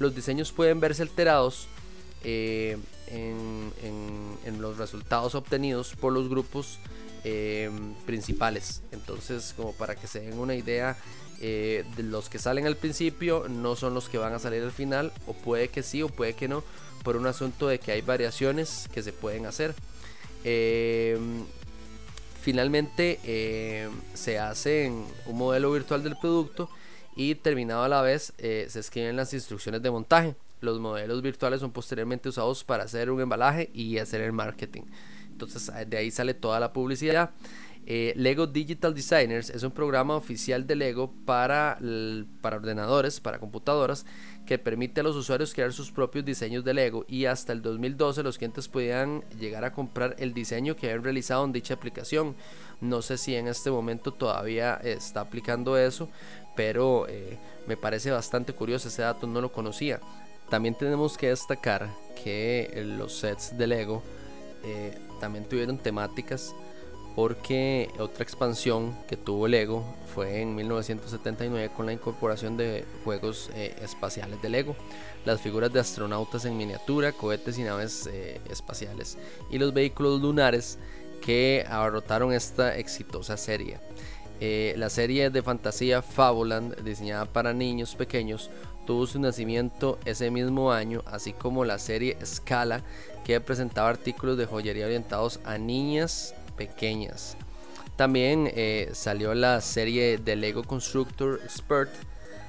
Los 0.00 0.14
diseños 0.14 0.50
pueden 0.50 0.80
verse 0.80 1.02
alterados 1.02 1.68
en, 2.24 2.82
en, 3.12 4.60
los 4.60 4.78
resultados 4.78 5.34
obtenidos 5.34 5.94
por 5.94 6.12
los 6.12 6.28
grupos 6.28 6.78
principales. 8.06 8.82
Entonces, 8.92 9.54
como 9.56 9.72
para 9.72 9.94
que 9.94 10.06
se 10.06 10.20
den 10.20 10.38
una 10.38 10.54
idea 10.54 10.96
eh, 11.40 11.84
los 11.98 12.28
que 12.28 12.38
salen 12.38 12.66
al 12.66 12.76
principio 12.76 13.46
no 13.48 13.76
son 13.76 13.94
los 13.94 14.08
que 14.08 14.18
van 14.18 14.32
a 14.32 14.38
salir 14.38 14.62
al 14.62 14.72
final, 14.72 15.12
o 15.26 15.34
puede 15.34 15.68
que 15.68 15.82
sí 15.82 16.02
o 16.02 16.08
puede 16.08 16.34
que 16.34 16.48
no, 16.48 16.62
por 17.02 17.16
un 17.16 17.26
asunto 17.26 17.68
de 17.68 17.78
que 17.78 17.92
hay 17.92 18.00
variaciones 18.00 18.88
que 18.92 19.02
se 19.02 19.12
pueden 19.12 19.46
hacer. 19.46 19.74
Eh, 20.44 21.18
finalmente 22.40 23.20
eh, 23.24 23.88
se 24.14 24.38
hace 24.38 24.90
un 25.26 25.36
modelo 25.36 25.72
virtual 25.72 26.02
del 26.02 26.16
producto 26.16 26.68
y 27.16 27.34
terminado 27.34 27.82
a 27.84 27.88
la 27.88 28.02
vez 28.02 28.32
se 28.38 28.78
escriben 28.78 29.16
las 29.16 29.32
instrucciones 29.34 29.82
de 29.82 29.90
montaje. 29.90 30.34
Los 30.64 30.80
modelos 30.80 31.22
virtuales 31.22 31.60
son 31.60 31.70
posteriormente 31.70 32.28
usados 32.28 32.64
para 32.64 32.84
hacer 32.84 33.10
un 33.10 33.20
embalaje 33.20 33.70
y 33.72 33.98
hacer 33.98 34.20
el 34.20 34.32
marketing. 34.32 34.82
Entonces 35.30 35.70
de 35.88 35.96
ahí 35.96 36.10
sale 36.10 36.34
toda 36.34 36.58
la 36.60 36.72
publicidad. 36.72 37.30
Eh, 37.86 38.14
Lego 38.16 38.46
Digital 38.46 38.94
Designers 38.94 39.50
es 39.50 39.62
un 39.62 39.70
programa 39.70 40.16
oficial 40.16 40.66
de 40.66 40.74
Lego 40.74 41.12
para, 41.26 41.78
para 42.40 42.56
ordenadores, 42.56 43.20
para 43.20 43.38
computadoras, 43.38 44.06
que 44.46 44.58
permite 44.58 45.00
a 45.00 45.04
los 45.04 45.16
usuarios 45.16 45.52
crear 45.52 45.72
sus 45.72 45.90
propios 45.90 46.24
diseños 46.24 46.64
de 46.64 46.72
Lego 46.72 47.04
y 47.08 47.26
hasta 47.26 47.52
el 47.52 47.60
2012 47.60 48.22
los 48.22 48.38
clientes 48.38 48.68
podían 48.68 49.22
llegar 49.38 49.64
a 49.64 49.72
comprar 49.72 50.16
el 50.18 50.32
diseño 50.32 50.76
que 50.76 50.86
habían 50.86 51.04
realizado 51.04 51.44
en 51.44 51.52
dicha 51.52 51.74
aplicación. 51.74 52.34
No 52.80 53.02
sé 53.02 53.18
si 53.18 53.34
en 53.34 53.48
este 53.48 53.70
momento 53.70 54.12
todavía 54.12 54.76
está 54.76 55.20
aplicando 55.20 55.76
eso, 55.76 56.08
pero 56.56 57.06
eh, 57.08 57.38
me 57.66 57.76
parece 57.76 58.10
bastante 58.10 58.54
curioso, 58.54 58.88
ese 58.88 59.02
dato 59.02 59.26
no 59.26 59.42
lo 59.42 59.52
conocía. 59.52 60.00
También 60.54 60.76
tenemos 60.76 61.18
que 61.18 61.30
destacar 61.30 61.90
que 62.22 62.84
los 62.96 63.18
sets 63.18 63.58
de 63.58 63.66
Lego 63.66 64.04
eh, 64.62 64.96
también 65.18 65.48
tuvieron 65.48 65.78
temáticas 65.78 66.54
porque 67.16 67.90
otra 67.98 68.22
expansión 68.22 68.96
que 69.08 69.16
tuvo 69.16 69.48
Lego 69.48 69.84
fue 70.14 70.42
en 70.42 70.54
1979 70.54 71.72
con 71.76 71.86
la 71.86 71.92
incorporación 71.92 72.56
de 72.56 72.84
juegos 73.02 73.50
eh, 73.56 73.74
espaciales 73.82 74.40
de 74.42 74.48
Lego, 74.48 74.76
las 75.24 75.40
figuras 75.40 75.72
de 75.72 75.80
astronautas 75.80 76.44
en 76.44 76.56
miniatura, 76.56 77.10
cohetes 77.10 77.58
y 77.58 77.64
naves 77.64 78.06
eh, 78.06 78.40
espaciales 78.48 79.18
y 79.50 79.58
los 79.58 79.74
vehículos 79.74 80.22
lunares 80.22 80.78
que 81.20 81.66
abarrotaron 81.68 82.32
esta 82.32 82.78
exitosa 82.78 83.36
serie. 83.36 83.80
La 84.76 84.90
serie 84.90 85.30
de 85.30 85.42
fantasía 85.42 86.02
Fabuland, 86.02 86.82
diseñada 86.84 87.24
para 87.24 87.54
niños 87.54 87.94
pequeños, 87.94 88.50
tuvo 88.86 89.06
su 89.06 89.18
nacimiento 89.20 89.98
ese 90.04 90.30
mismo 90.30 90.72
año, 90.72 91.02
así 91.06 91.32
como 91.32 91.64
la 91.64 91.78
serie 91.78 92.16
Scala, 92.24 92.82
que 93.24 93.40
presentaba 93.40 93.88
artículos 93.88 94.36
de 94.36 94.46
joyería 94.46 94.86
orientados 94.86 95.40
a 95.44 95.58
niñas 95.58 96.34
pequeñas. 96.56 97.36
También 97.96 98.50
eh, 98.54 98.90
salió 98.92 99.34
la 99.34 99.60
serie 99.60 100.18
de 100.18 100.36
Lego 100.36 100.64
Constructor 100.64 101.40
Expert 101.44 101.90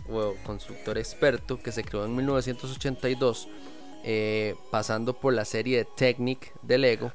o 0.10 0.36
Constructor 0.46 0.98
Experto 0.98 1.60
que 1.60 1.72
se 1.72 1.84
creó 1.84 2.06
en 2.06 2.16
1982, 2.16 3.48
eh, 4.04 4.56
pasando 4.72 5.14
por 5.14 5.34
la 5.34 5.46
serie 5.46 5.86
Technic 5.96 6.52
de 6.62 6.78
Lego. 6.78 7.12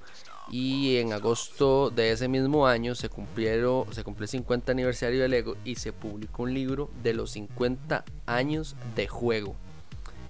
Y 0.50 0.96
en 0.96 1.12
agosto 1.12 1.90
de 1.90 2.10
ese 2.10 2.26
mismo 2.26 2.66
año 2.66 2.96
se, 2.96 3.08
cumplieron, 3.08 3.92
se 3.92 4.02
cumplió 4.02 4.24
el 4.24 4.28
50 4.28 4.72
aniversario 4.72 5.22
de 5.22 5.28
Lego 5.28 5.56
y 5.64 5.76
se 5.76 5.92
publicó 5.92 6.42
un 6.42 6.54
libro 6.54 6.90
de 7.02 7.14
los 7.14 7.30
50 7.32 8.04
años 8.26 8.74
de 8.96 9.06
juego. 9.06 9.54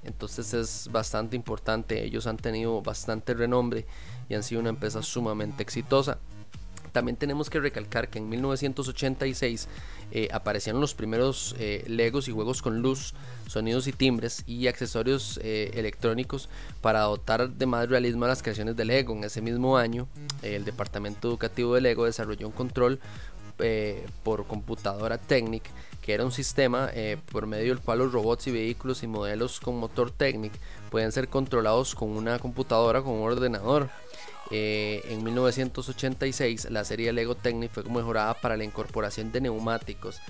Entonces 0.05 0.53
es 0.55 0.89
bastante 0.93 1.37
importante, 1.37 2.05
ellos 2.05 2.27
han 2.27 2.37
tenido 2.37 2.83
bastante 2.83 3.35
renombre 3.35 3.87
y 4.29 4.35
han 4.35 4.43
sido 4.43 4.61
una 4.61 4.71
empresa 4.71 5.03
sumamente 5.03 5.63
exitosa. 5.63 6.19
También 6.93 7.17
tenemos 7.17 7.49
que 7.49 7.61
recalcar 7.61 8.09
que 8.09 8.19
en 8.19 8.29
1986 8.29 9.69
eh, 10.13 10.29
aparecieron 10.33 10.81
los 10.81 10.95
primeros 10.95 11.55
eh, 11.59 11.85
Legos 11.87 12.29
y 12.29 12.33
juegos 12.33 12.63
con 12.63 12.81
luz, 12.81 13.15
sonidos 13.47 13.87
y 13.87 13.93
timbres 13.93 14.43
y 14.47 14.67
accesorios 14.67 15.39
eh, 15.43 15.71
electrónicos 15.75 16.49
para 16.81 17.01
dotar 17.03 17.51
de 17.51 17.67
más 17.67 17.89
realismo 17.89 18.25
a 18.25 18.29
las 18.29 18.43
creaciones 18.43 18.77
de 18.77 18.85
Lego. 18.85 19.15
En 19.15 19.25
ese 19.25 19.41
mismo 19.41 19.77
año, 19.77 20.09
el 20.43 20.65
Departamento 20.65 21.29
Educativo 21.29 21.75
de 21.75 21.81
Lego 21.81 22.05
desarrolló 22.05 22.47
un 22.47 22.53
control 22.53 23.01
por 24.23 24.47
computadora 24.47 25.19
Technic, 25.19 25.65
que 26.01 26.15
era 26.15 26.25
un 26.25 26.33
sistema 26.33 26.91
por 27.31 27.47
medio 27.47 27.75
del 27.75 27.85
cual 27.85 27.99
los 27.99 28.11
robots 28.11 28.47
y 28.47 28.53
vehículos 28.53 29.03
y 29.03 29.07
modelos 29.07 29.61
con 29.61 29.77
motor 29.77 30.11
Technic 30.11 30.55
pueden 30.91 31.13
ser 31.13 31.29
controlados 31.29 31.95
con 31.95 32.09
una 32.09 32.39
computadora, 32.39 33.03
con 33.03 33.13
un 33.13 33.29
ordenador. 33.29 33.91
Eh, 34.51 35.03
en 35.09 35.23
1986 35.23 36.69
la 36.71 36.85
serie 36.85 37.13
Lego 37.13 37.37
Technic 37.37 37.71
fue 37.71 37.85
mejorada 37.85 38.35
para 38.35 38.57
la 38.57 38.65
incorporación 38.65 39.31
de 39.33 39.41
neumáticos. 39.43 40.21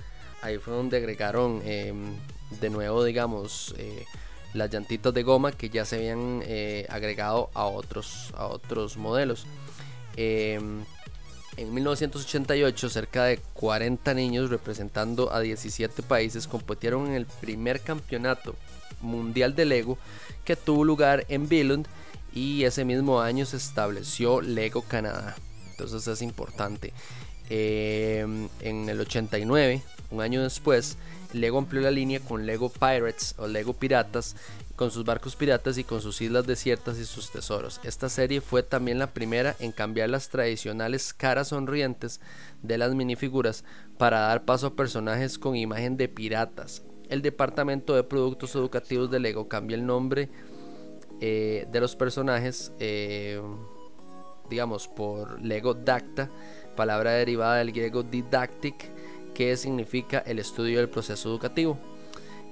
Ahí 0.41 0.57
fue 0.57 0.73
donde 0.73 0.97
agregaron 0.97 1.61
em, 1.65 2.15
de 2.59 2.69
nuevo, 2.69 3.03
digamos, 3.03 3.73
eh, 3.77 4.05
las 4.53 4.71
llantitas 4.71 5.13
de 5.13 5.23
goma 5.23 5.51
que 5.51 5.69
ya 5.69 5.85
se 5.85 5.97
habían 5.97 6.41
eh, 6.43 6.85
agregado 6.89 7.49
a 7.53 7.65
otros, 7.65 8.31
a 8.35 8.47
otros 8.47 8.97
modelos. 8.97 9.45
Em, 10.15 10.83
En 11.57 11.73
1988, 11.73 12.89
cerca 12.89 13.25
de 13.25 13.37
40 13.53 14.13
niños 14.13 14.49
representando 14.49 15.33
a 15.33 15.41
17 15.41 16.01
países 16.01 16.47
compitieron 16.47 17.07
en 17.07 17.13
el 17.13 17.25
primer 17.25 17.81
campeonato 17.81 18.55
mundial 19.01 19.53
de 19.53 19.65
Lego 19.65 19.97
que 20.45 20.55
tuvo 20.55 20.85
lugar 20.85 21.25
en 21.27 21.49
Billund 21.49 21.87
y 22.33 22.63
ese 22.63 22.85
mismo 22.85 23.21
año 23.21 23.45
se 23.45 23.57
estableció 23.57 24.41
Lego 24.41 24.81
Canadá. 24.81 25.35
Entonces 25.71 26.07
es 26.07 26.21
importante. 26.21 26.93
Em, 27.49 28.47
en 28.61 28.87
el 28.87 29.01
89, 29.01 29.81
un 30.11 30.21
año 30.21 30.41
después, 30.41 30.97
Lego 31.33 31.57
amplió 31.57 31.81
la 31.81 31.91
línea 31.91 32.19
con 32.19 32.45
Lego 32.45 32.69
Pirates 32.69 33.35
o 33.37 33.47
Lego 33.47 33.73
Piratas, 33.73 34.35
con 34.75 34.89
sus 34.89 35.05
barcos 35.05 35.35
piratas 35.35 35.77
y 35.77 35.83
con 35.83 36.01
sus 36.01 36.21
islas 36.21 36.47
desiertas 36.47 36.97
y 36.97 37.05
sus 37.05 37.29
tesoros. 37.29 37.79
Esta 37.83 38.09
serie 38.09 38.41
fue 38.41 38.63
también 38.63 38.97
la 38.97 39.13
primera 39.13 39.55
en 39.59 39.71
cambiar 39.71 40.09
las 40.09 40.29
tradicionales 40.29 41.13
caras 41.13 41.49
sonrientes 41.49 42.19
de 42.63 42.79
las 42.79 42.95
minifiguras 42.95 43.63
para 43.99 44.21
dar 44.21 44.43
paso 44.43 44.67
a 44.67 44.75
personajes 44.75 45.37
con 45.37 45.55
imagen 45.55 45.97
de 45.97 46.07
piratas. 46.07 46.81
El 47.09 47.21
departamento 47.21 47.93
de 47.93 48.03
productos 48.03 48.55
educativos 48.55 49.11
de 49.11 49.19
Lego 49.19 49.47
cambia 49.47 49.75
el 49.75 49.85
nombre 49.85 50.29
eh, 51.21 51.67
de 51.71 51.79
los 51.79 51.95
personajes, 51.95 52.73
eh, 52.79 53.41
digamos, 54.49 54.87
por 54.87 55.41
Lego 55.41 55.73
Dacta 55.73 56.29
palabra 56.75 57.11
derivada 57.11 57.57
del 57.57 57.71
griego 57.71 58.03
didactic, 58.03 58.89
que 59.33 59.55
significa 59.57 60.19
el 60.19 60.39
estudio 60.39 60.79
del 60.79 60.89
proceso 60.89 61.29
educativo. 61.29 61.77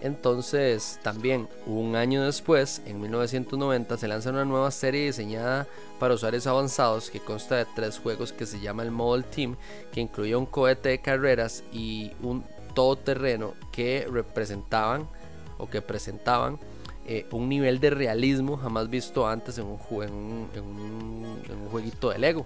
Entonces, 0.02 0.98
también 1.04 1.50
un 1.66 1.96
año 1.98 2.24
después, 2.24 2.82
en 2.86 3.02
1990, 3.02 3.98
se 3.98 4.08
lanza 4.08 4.30
una 4.30 4.46
nueva 4.46 4.72
serie 4.72 5.08
diseñada 5.08 5.68
para 6.00 6.14
usuarios 6.14 6.48
avanzados 6.48 7.10
que 7.10 7.20
consta 7.20 7.58
de 7.58 7.66
tres 7.76 8.00
juegos 8.00 8.32
que 8.32 8.46
se 8.46 8.62
llama 8.62 8.84
el 8.84 8.92
Model 8.92 9.26
Team, 9.26 9.58
que 9.92 10.00
incluía 10.00 10.38
un 10.38 10.46
cohete 10.46 10.90
de 10.90 11.02
carreras 11.02 11.64
y 11.74 12.12
un 12.22 12.46
todoterreno 12.74 13.56
que 13.74 14.08
representaban 14.10 15.10
o 15.58 15.70
que 15.70 15.82
presentaban 15.82 16.60
eh, 17.06 17.26
un 17.32 17.50
nivel 17.50 17.80
de 17.80 17.90
realismo 17.90 18.58
jamás 18.58 18.90
visto 18.90 19.28
antes 19.28 19.58
en 19.58 19.66
un, 19.66 20.50
en 20.54 20.64
un 20.64 21.70
jueguito 21.70 22.10
de 22.10 22.20
Lego. 22.20 22.46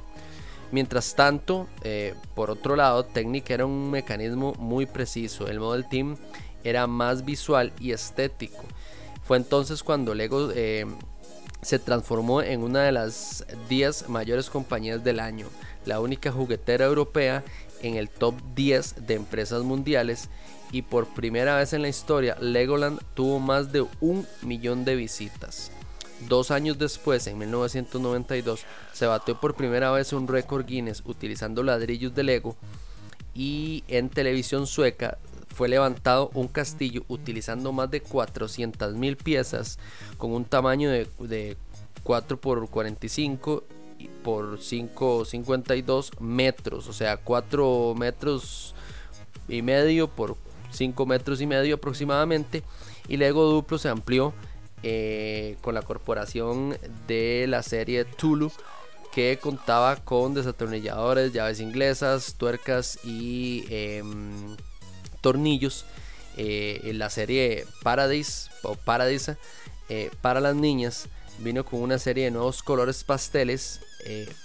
Mientras 0.73 1.13
tanto, 1.13 1.67
eh, 1.83 2.15
por 2.33 2.49
otro 2.49 2.75
lado, 2.75 3.05
Technic 3.05 3.47
era 3.51 3.63
un 3.63 3.91
mecanismo 3.91 4.53
muy 4.57 4.87
preciso. 4.87 5.47
El 5.47 5.59
Model 5.59 5.87
Team 5.87 6.17
era 6.63 6.87
más 6.87 7.23
visual 7.25 7.71
y 7.79 7.91
estético. 7.91 8.63
Fue 9.23 9.37
entonces 9.37 9.83
cuando 9.83 10.15
Lego 10.15 10.49
eh, 10.55 10.87
se 11.61 11.77
transformó 11.77 12.41
en 12.41 12.63
una 12.63 12.81
de 12.81 12.91
las 12.91 13.45
10 13.69 14.09
mayores 14.09 14.49
compañías 14.49 15.03
del 15.03 15.19
año, 15.19 15.45
la 15.85 15.99
única 15.99 16.31
juguetera 16.31 16.85
europea 16.85 17.43
en 17.83 17.93
el 17.95 18.09
top 18.09 18.33
10 18.55 19.05
de 19.05 19.13
empresas 19.13 19.61
mundiales 19.61 20.27
y 20.73 20.81
por 20.81 21.07
primera 21.07 21.55
vez 21.55 21.71
en 21.71 21.83
la 21.83 21.87
historia 21.87 22.35
Legoland 22.41 22.99
tuvo 23.13 23.39
más 23.39 23.71
de 23.71 23.85
un 24.01 24.27
millón 24.41 24.83
de 24.83 24.95
visitas. 24.95 25.71
Dos 26.27 26.51
años 26.51 26.79
después, 26.79 27.27
en 27.27 27.37
1992, 27.37 28.65
se 28.91 29.05
batió 29.05 29.39
por 29.39 29.55
primera 29.55 29.91
vez 29.91 30.13
un 30.13 30.27
récord 30.27 30.65
Guinness 30.65 31.03
utilizando 31.05 31.61
ladrillos 31.61 32.15
de 32.15 32.23
Lego 32.23 32.55
y 33.35 33.83
en 33.87 34.09
televisión 34.09 34.65
sueca 34.65 35.19
fue 35.53 35.69
levantado 35.69 36.31
un 36.33 36.47
castillo 36.47 37.03
utilizando 37.07 37.71
más 37.71 37.91
de 37.91 38.03
400.000 38.03 39.17
piezas 39.17 39.77
con 40.17 40.31
un 40.31 40.43
tamaño 40.43 40.89
de, 40.89 41.55
4 42.03 42.37
por 42.41 42.67
45 42.67 43.63
por 44.23 44.57
5,52 44.57 46.19
metros, 46.19 46.87
o 46.87 46.93
sea, 46.93 47.17
4 47.17 47.93
metros 47.95 48.73
y 49.47 49.61
medio 49.61 50.07
por 50.07 50.35
5 50.73 51.05
metros 51.05 51.41
y 51.41 51.47
medio 51.47 51.75
aproximadamente. 51.75 52.63
Y 53.07 53.17
Lego 53.17 53.45
Duplo 53.45 53.77
se 53.77 53.89
amplió 53.89 54.33
eh, 54.85 55.55
con 55.61 55.75
la 55.75 55.81
corporación 55.81 56.77
de 57.07 57.45
la 57.47 57.63
serie 57.63 58.03
Tulu 58.03 58.51
que 59.13 59.39
contaba 59.39 59.95
con 59.95 60.33
desatornilladores, 60.33 61.31
llaves 61.31 61.61
inglesas, 61.61 62.35
tuercas 62.35 62.99
y 63.05 63.65
em, 63.69 64.57
tornillos. 65.21 65.85
Eh, 66.35 66.81
en 66.85 66.97
la 66.97 67.11
serie 67.11 67.65
Paradise 67.83 68.49
eh, 69.87 70.09
para 70.21 70.41
las 70.41 70.55
niñas 70.55 71.07
vino 71.37 71.63
con 71.63 71.79
una 71.79 71.99
serie 71.99 72.25
de 72.25 72.31
nuevos 72.31 72.63
colores 72.63 73.03
pasteles 73.03 73.81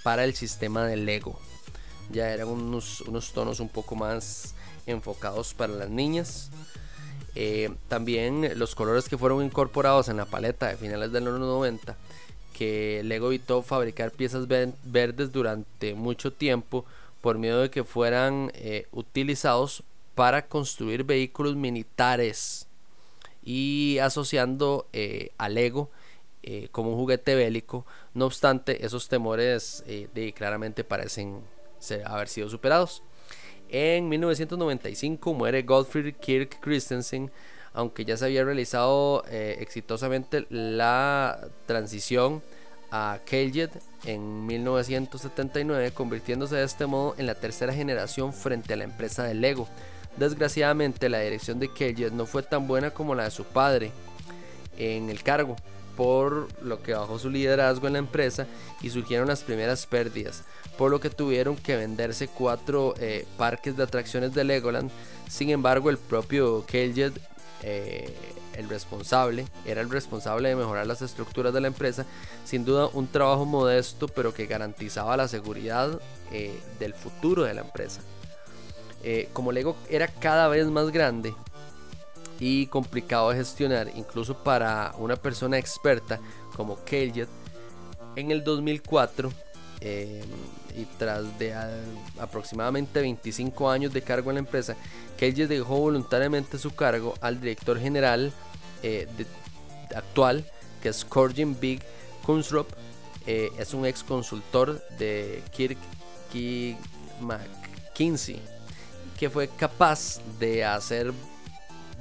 para 0.04 0.24
el 0.24 0.34
sistema 0.34 0.84
de 0.86 0.98
Lego. 0.98 1.40
Ya 2.10 2.30
eran 2.30 2.48
unos, 2.48 3.00
unos 3.00 3.32
tonos 3.32 3.58
un 3.58 3.70
poco 3.70 3.96
más 3.96 4.54
enfocados 4.88 5.54
para 5.54 5.72
las 5.74 5.90
niñas. 5.90 6.50
Eh, 7.34 7.70
también 7.86 8.58
los 8.58 8.74
colores 8.74 9.08
que 9.08 9.18
fueron 9.18 9.44
incorporados 9.44 10.08
en 10.08 10.16
la 10.16 10.24
paleta 10.24 10.66
de 10.66 10.76
finales 10.76 11.12
de 11.12 11.20
los 11.20 11.38
90, 11.38 11.96
que 12.52 13.02
Lego 13.04 13.28
evitó 13.28 13.62
fabricar 13.62 14.10
piezas 14.10 14.48
verdes 14.48 15.30
durante 15.30 15.94
mucho 15.94 16.32
tiempo 16.32 16.84
por 17.20 17.38
miedo 17.38 17.62
de 17.62 17.70
que 17.70 17.84
fueran 17.84 18.50
eh, 18.54 18.88
utilizados 18.90 19.84
para 20.16 20.46
construir 20.46 21.04
vehículos 21.04 21.54
militares 21.54 22.66
y 23.44 23.98
asociando 23.98 24.88
eh, 24.92 25.30
a 25.38 25.48
Lego 25.48 25.90
como 26.72 26.92
un 26.92 26.96
juguete 26.96 27.34
bélico. 27.34 27.84
No 28.14 28.24
obstante, 28.24 28.84
esos 28.86 29.08
temores 29.08 29.84
claramente 30.34 30.82
parecen 30.82 31.42
haber 32.06 32.28
sido 32.28 32.48
superados. 32.48 33.02
En 33.68 34.08
1995 34.08 35.34
muere 35.34 35.62
Gottfried 35.62 36.14
Kirk 36.16 36.58
Christensen, 36.60 37.30
aunque 37.72 38.04
ya 38.04 38.16
se 38.16 38.24
había 38.24 38.44
realizado 38.44 39.24
eh, 39.28 39.56
exitosamente 39.60 40.46
la 40.50 41.48
transición 41.66 42.42
a 42.90 43.18
Keljet 43.26 43.70
en 44.04 44.46
1979, 44.46 45.90
convirtiéndose 45.92 46.56
de 46.56 46.64
este 46.64 46.86
modo 46.86 47.14
en 47.18 47.26
la 47.26 47.34
tercera 47.34 47.74
generación 47.74 48.32
frente 48.32 48.72
a 48.72 48.76
la 48.76 48.84
empresa 48.84 49.24
de 49.24 49.34
Lego. 49.34 49.68
Desgraciadamente, 50.16 51.08
la 51.08 51.20
dirección 51.20 51.60
de 51.60 51.72
Keljet 51.72 52.12
no 52.12 52.26
fue 52.26 52.42
tan 52.42 52.66
buena 52.66 52.90
como 52.90 53.14
la 53.14 53.24
de 53.24 53.30
su 53.30 53.44
padre 53.44 53.92
en 54.78 55.10
el 55.10 55.22
cargo, 55.22 55.56
por 55.98 56.46
lo 56.62 56.80
que 56.80 56.94
bajó 56.94 57.18
su 57.18 57.28
liderazgo 57.28 57.88
en 57.88 57.94
la 57.94 57.98
empresa 57.98 58.46
y 58.80 58.88
surgieron 58.88 59.26
las 59.26 59.42
primeras 59.42 59.84
pérdidas 59.84 60.44
por 60.78 60.92
lo 60.92 61.00
que 61.00 61.10
tuvieron 61.10 61.56
que 61.56 61.76
venderse 61.76 62.28
cuatro 62.28 62.94
eh, 63.00 63.26
parques 63.36 63.76
de 63.76 63.82
atracciones 63.82 64.32
de 64.32 64.44
Legoland. 64.44 64.90
Sin 65.28 65.50
embargo, 65.50 65.90
el 65.90 65.98
propio 65.98 66.64
Keljet, 66.66 67.20
eh, 67.64 68.14
el 68.54 68.68
responsable, 68.68 69.44
era 69.66 69.80
el 69.80 69.90
responsable 69.90 70.48
de 70.48 70.56
mejorar 70.56 70.86
las 70.86 71.02
estructuras 71.02 71.52
de 71.52 71.60
la 71.60 71.66
empresa. 71.66 72.06
Sin 72.44 72.64
duda, 72.64 72.86
un 72.92 73.08
trabajo 73.08 73.44
modesto, 73.44 74.06
pero 74.06 74.32
que 74.32 74.46
garantizaba 74.46 75.16
la 75.16 75.26
seguridad 75.26 76.00
eh, 76.30 76.56
del 76.78 76.94
futuro 76.94 77.42
de 77.42 77.54
la 77.54 77.62
empresa. 77.62 78.00
como 79.32 79.50
Lego 79.50 79.76
era 79.90 80.06
cada 80.06 80.46
vez 80.46 80.66
más 80.68 80.90
grande 80.90 81.34
y 82.38 82.66
complicado 82.66 83.30
de 83.30 83.36
gestionar, 83.36 83.90
incluso 83.96 84.42
para 84.42 84.94
una 84.98 85.16
persona 85.16 85.58
experta 85.58 86.20
como 86.56 86.82
Keljet, 86.84 87.28
en 88.16 88.30
el 88.30 88.42
2004 88.42 89.30
y 89.80 90.84
tras 90.98 91.38
de 91.38 91.54
aproximadamente 92.18 93.00
25 93.00 93.70
años 93.70 93.92
de 93.92 94.02
cargo 94.02 94.30
en 94.30 94.36
la 94.36 94.40
empresa, 94.40 94.76
Kelly 95.16 95.46
dejó 95.46 95.78
voluntariamente 95.78 96.58
su 96.58 96.74
cargo 96.74 97.14
al 97.20 97.40
director 97.40 97.78
general 97.78 98.32
eh, 98.82 99.08
actual, 99.94 100.44
que 100.82 100.90
es 100.90 101.04
Corgin 101.04 101.58
Big 101.58 101.82
Kunsrop, 102.24 102.68
eh, 103.26 103.50
es 103.58 103.74
un 103.74 103.84
ex 103.86 104.02
consultor 104.02 104.80
de 104.98 105.42
Kirk 105.50 105.78
McKinsey, 107.20 108.40
que 109.18 109.28
fue 109.28 109.48
capaz 109.48 110.20
de 110.38 110.64
hacer, 110.64 111.12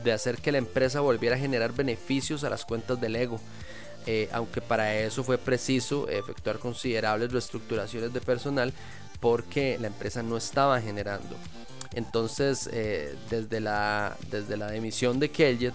de 0.03 0.11
hacer 0.11 0.37
que 0.37 0.51
la 0.51 0.57
empresa 0.57 1.01
volviera 1.01 1.35
a 1.35 1.39
generar 1.39 1.73
beneficios 1.73 2.43
a 2.43 2.49
las 2.49 2.65
cuentas 2.65 2.99
del 3.01 3.15
ego 3.15 3.39
eh, 4.09 4.29
aunque 4.31 4.61
para 4.61 4.95
eso 4.95 5.21
fue 5.21 5.37
preciso 5.37 6.07
efectuar 6.07 6.59
considerables 6.59 7.29
reestructuraciones 7.29 8.13
de 8.13 8.21
personal 8.21 8.73
porque 9.19 9.77
la 9.81 9.87
empresa 9.87 10.23
no 10.23 10.37
estaba 10.37 10.79
generando. 10.79 11.35
Entonces, 11.93 12.69
eh, 12.71 13.13
desde, 13.29 13.59
la, 13.59 14.15
desde 14.31 14.55
la 14.55 14.71
demisión 14.71 15.19
de 15.19 15.29
Keljet, 15.29 15.73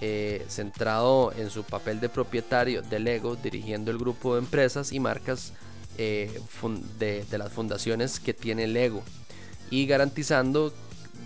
eh, 0.00 0.46
centrado 0.48 1.32
en 1.36 1.50
su 1.50 1.62
papel 1.62 2.00
de 2.00 2.08
propietario 2.08 2.80
de 2.80 3.00
Lego, 3.00 3.36
dirigiendo 3.36 3.90
el 3.90 3.98
grupo 3.98 4.34
de 4.34 4.40
empresas 4.40 4.90
y 4.90 4.98
marcas 4.98 5.52
de, 5.96 6.40
de 6.98 7.38
las 7.38 7.52
fundaciones 7.52 8.18
que 8.18 8.32
tiene 8.32 8.66
Lego 8.66 9.02
y 9.70 9.86
garantizando 9.86 10.72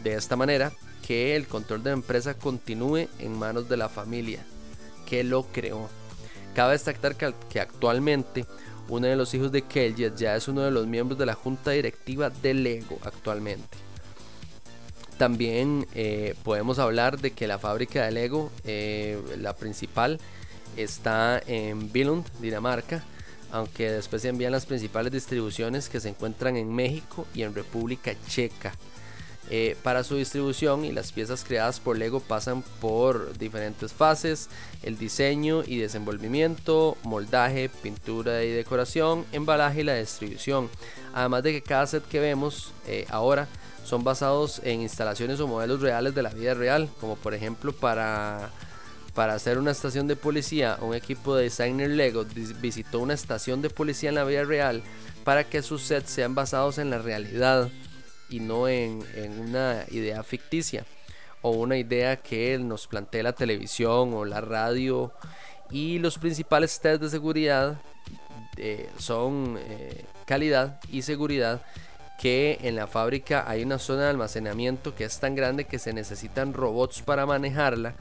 de 0.03 0.15
esta 0.15 0.37
manera 0.37 0.73
que 1.09 1.35
el 1.37 1.49
control 1.49 1.83
de 1.83 1.89
la 1.89 1.97
empresa 1.97 2.35
continúe 2.35 3.09
en 3.19 3.39
manos 3.39 3.67
de 3.67 3.79
la 3.79 3.89
familia 3.89 4.45
que 5.09 5.25
lo 5.25 5.45
creó. 5.45 5.89
Cabe 6.55 6.73
destacar 6.73 7.17
que, 7.17 7.61
actualmente 7.61 8.45
uno 8.91 9.07
de 9.07 9.17
los 9.17 9.33
hijos 9.33 9.51
de 9.51 9.63
Kelly, 9.63 10.13
ya 10.19 10.37
es 10.37 10.49
uno 10.49 10.61
de 10.61 10.71
los 10.71 10.87
miembros 10.87 11.19
de 11.19 11.25
la 11.25 11.33
junta 11.33 11.71
directiva 11.71 12.29
de 12.29 12.53
Lego 12.53 12.99
actualmente. 13.03 13.79
También 15.17 15.87
eh, 15.95 16.35
podemos 16.45 16.79
hablar 16.79 17.19
de 17.19 17.31
que 17.31 17.47
la 17.47 17.59
fábrica 17.59 18.05
de 18.05 18.11
Lego, 18.11 18.53
eh, 18.65 19.19
la 19.39 19.57
principal, 19.57 20.21
está 20.77 21.41
en 21.47 21.91
Billund, 21.91 22.27
Dinamarca, 22.39 23.03
aunque 23.51 23.91
después 23.91 24.21
se 24.21 24.29
envían 24.29 24.53
las 24.53 24.67
principales 24.67 25.11
distribuciones 25.11 25.89
que 25.89 26.01
se 26.01 26.11
encuentran 26.11 26.59
en 26.59 26.71
México 26.71 27.27
y 27.35 27.45
en 27.45 27.55
República 27.55 28.13
Checa. 28.27 28.75
Eh, 29.51 29.77
para 29.83 30.05
su 30.05 30.17
distribución 30.17 30.85
y 30.85 30.93
las 30.93 31.13
piezas 31.13 31.43
creadas 31.43 31.81
por 31.81 31.97
Lego 31.97 32.21
pasan 32.21 32.63
por 32.81 33.37
diferentes 33.39 33.95
fases, 33.95 34.51
el 34.83 34.99
diseño 34.99 35.63
y 35.67 35.79
desenvolvimiento, 35.79 36.99
moldaje, 37.03 37.71
pintura 37.83 38.45
y 38.45 38.51
decoración, 38.51 39.25
embalaje 39.33 39.81
y 39.81 39.85
la 39.85 39.95
distribución. 39.95 40.69
Además 41.15 41.43
de 41.45 41.53
que 41.53 41.63
cada 41.63 41.87
set 41.87 42.07
que 42.07 42.21
vemos 42.21 42.73
eh, 42.87 43.07
ahora 43.09 43.49
son 43.85 44.05
basados 44.05 44.61
en 44.65 44.83
instalaciones 44.83 45.41
o 45.41 45.49
modelos 45.49 45.81
reales 45.81 46.15
de 46.15 46.23
la 46.23 46.29
vida 46.29 46.53
real, 46.53 46.91
como 47.01 47.17
por 47.17 47.33
ejemplo 47.33 47.73
para, 47.73 48.51
para 49.15 49.33
hacer 49.33 49.57
una 49.57 49.71
estación 49.71 50.07
de 50.09 50.17
policía, 50.17 50.77
un 50.83 50.95
equipo 50.95 51.35
de 51.35 51.45
designer 51.45 51.89
Lego 51.89 52.27
visitó 52.61 52.99
una 52.99 53.15
estación 53.15 53.63
de 53.63 53.71
policía 53.71 54.11
en 54.11 54.17
la 54.17 54.25
vida 54.25 54.45
real 54.45 54.83
para 55.25 55.45
que 55.45 55.63
sus 55.63 55.83
sets 55.85 56.11
sean 56.11 56.35
basados 56.35 56.77
en 56.77 56.91
la 56.91 56.99
realidad 56.99 57.71
y 58.29 58.41
no 58.41 58.69
en, 58.69 59.03
una 59.39 59.85
idea 59.91 60.23
ficticia 60.23 60.85
o 61.43 61.51
una 61.51 61.77
idea 61.77 62.17
que 62.17 62.59
nos 62.59 62.87
plantea 62.87 63.23
la 63.23 63.33
televisión 63.33 64.13
o 64.15 64.25
la 64.25 64.41
radio. 64.41 65.13
Y 65.71 65.99
los 65.99 66.19
principales 66.19 66.81
test 66.81 67.03
de 67.03 67.11
seguridad 67.11 67.81
eh, 68.57 68.89
son 68.99 69.59
eh, 69.61 70.05
calidad 70.27 70.81
y 70.91 71.03
seguridad 71.03 71.63
que 72.19 72.59
en 72.63 72.75
la 72.75 72.87
fábrica 72.87 73.45
hay 73.47 73.63
una 73.63 73.79
zona 73.79 74.05
de 74.05 74.09
almacenamiento 74.09 74.95
que 74.95 75.05
es 75.05 75.21
tan 75.21 75.37
grande 75.37 75.65
que 75.65 75.79
se 75.79 75.93
necesitan 75.93 76.53
robots 76.53 77.01
para 77.03 77.27
manejarla 77.27 77.95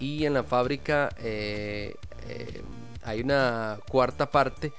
y 0.00 0.24
en 0.24 0.32
la 0.32 0.44
fábrica 0.44 1.10
eh, 1.18 1.94
hay 3.04 3.20
una 3.20 3.78
cuarta 3.90 4.30
parte 4.30 4.72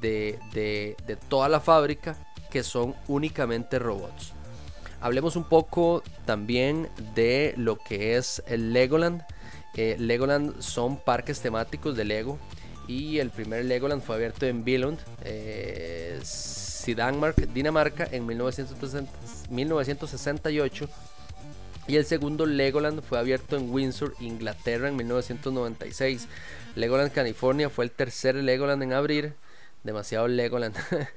de, 0.00 0.40
de 0.52 1.16
toda 1.28 1.48
la 1.48 1.60
fábrica 1.60 2.16
que 2.52 2.62
son 2.62 2.94
únicamente 3.08 3.78
robots. 3.78 4.34
Hablemos 5.00 5.36
un 5.36 5.44
poco 5.44 6.02
también 6.26 6.90
de 7.14 7.54
lo 7.56 7.78
que 7.78 8.18
es 8.18 8.42
el 8.46 8.74
Legoland. 8.74 9.22
Eh, 9.74 9.96
Legoland 9.98 10.60
son 10.60 10.98
parques 10.98 11.40
temáticos 11.40 11.96
de 11.96 12.04
Lego 12.04 12.38
y 12.86 13.20
el 13.20 13.30
primer 13.30 13.64
Legoland 13.64 14.02
fue 14.02 14.16
abierto 14.16 14.44
en 14.44 14.64
Billund, 14.64 14.98
eh, 15.24 16.20
Dinamarca 17.54 18.06
en 18.10 18.26
1968 18.26 20.88
y 21.86 21.96
el 21.96 22.04
segundo 22.04 22.44
Legoland 22.44 23.00
fue 23.02 23.18
abierto 23.18 23.56
en 23.56 23.70
Windsor, 23.70 24.14
Inglaterra 24.20 24.88
en 24.88 24.96
1996. 24.96 26.28
Legoland 26.74 27.12
California 27.12 27.70
fue 27.70 27.86
el 27.86 27.90
tercer 27.90 28.34
Legoland 28.34 28.82
en 28.82 28.92
abrir, 28.92 29.32
demasiado 29.84 30.28
Legoland. 30.28 30.76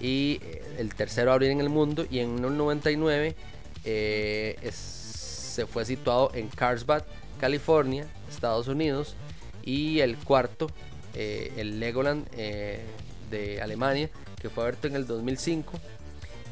y 0.00 0.40
eh, 0.42 0.62
el 0.78 0.94
tercero 0.94 1.30
a 1.30 1.34
abrir 1.34 1.50
en 1.50 1.60
el 1.60 1.68
mundo 1.68 2.06
y 2.10 2.20
en 2.20 2.44
el 2.44 2.56
99 2.56 3.34
eh, 3.84 4.70
se 4.72 5.66
fue 5.66 5.84
situado 5.84 6.30
en 6.34 6.48
Carlsbad, 6.48 7.04
California, 7.40 8.06
Estados 8.28 8.68
Unidos 8.68 9.16
y 9.62 10.00
el 10.00 10.16
cuarto, 10.16 10.68
eh, 11.14 11.52
el 11.56 11.80
Legoland 11.80 12.28
de 12.30 13.60
Alemania, 13.60 14.08
que 14.40 14.50
fue 14.50 14.64
abierto 14.64 14.86
en 14.86 14.96
el 14.96 15.06
2005. 15.06 15.72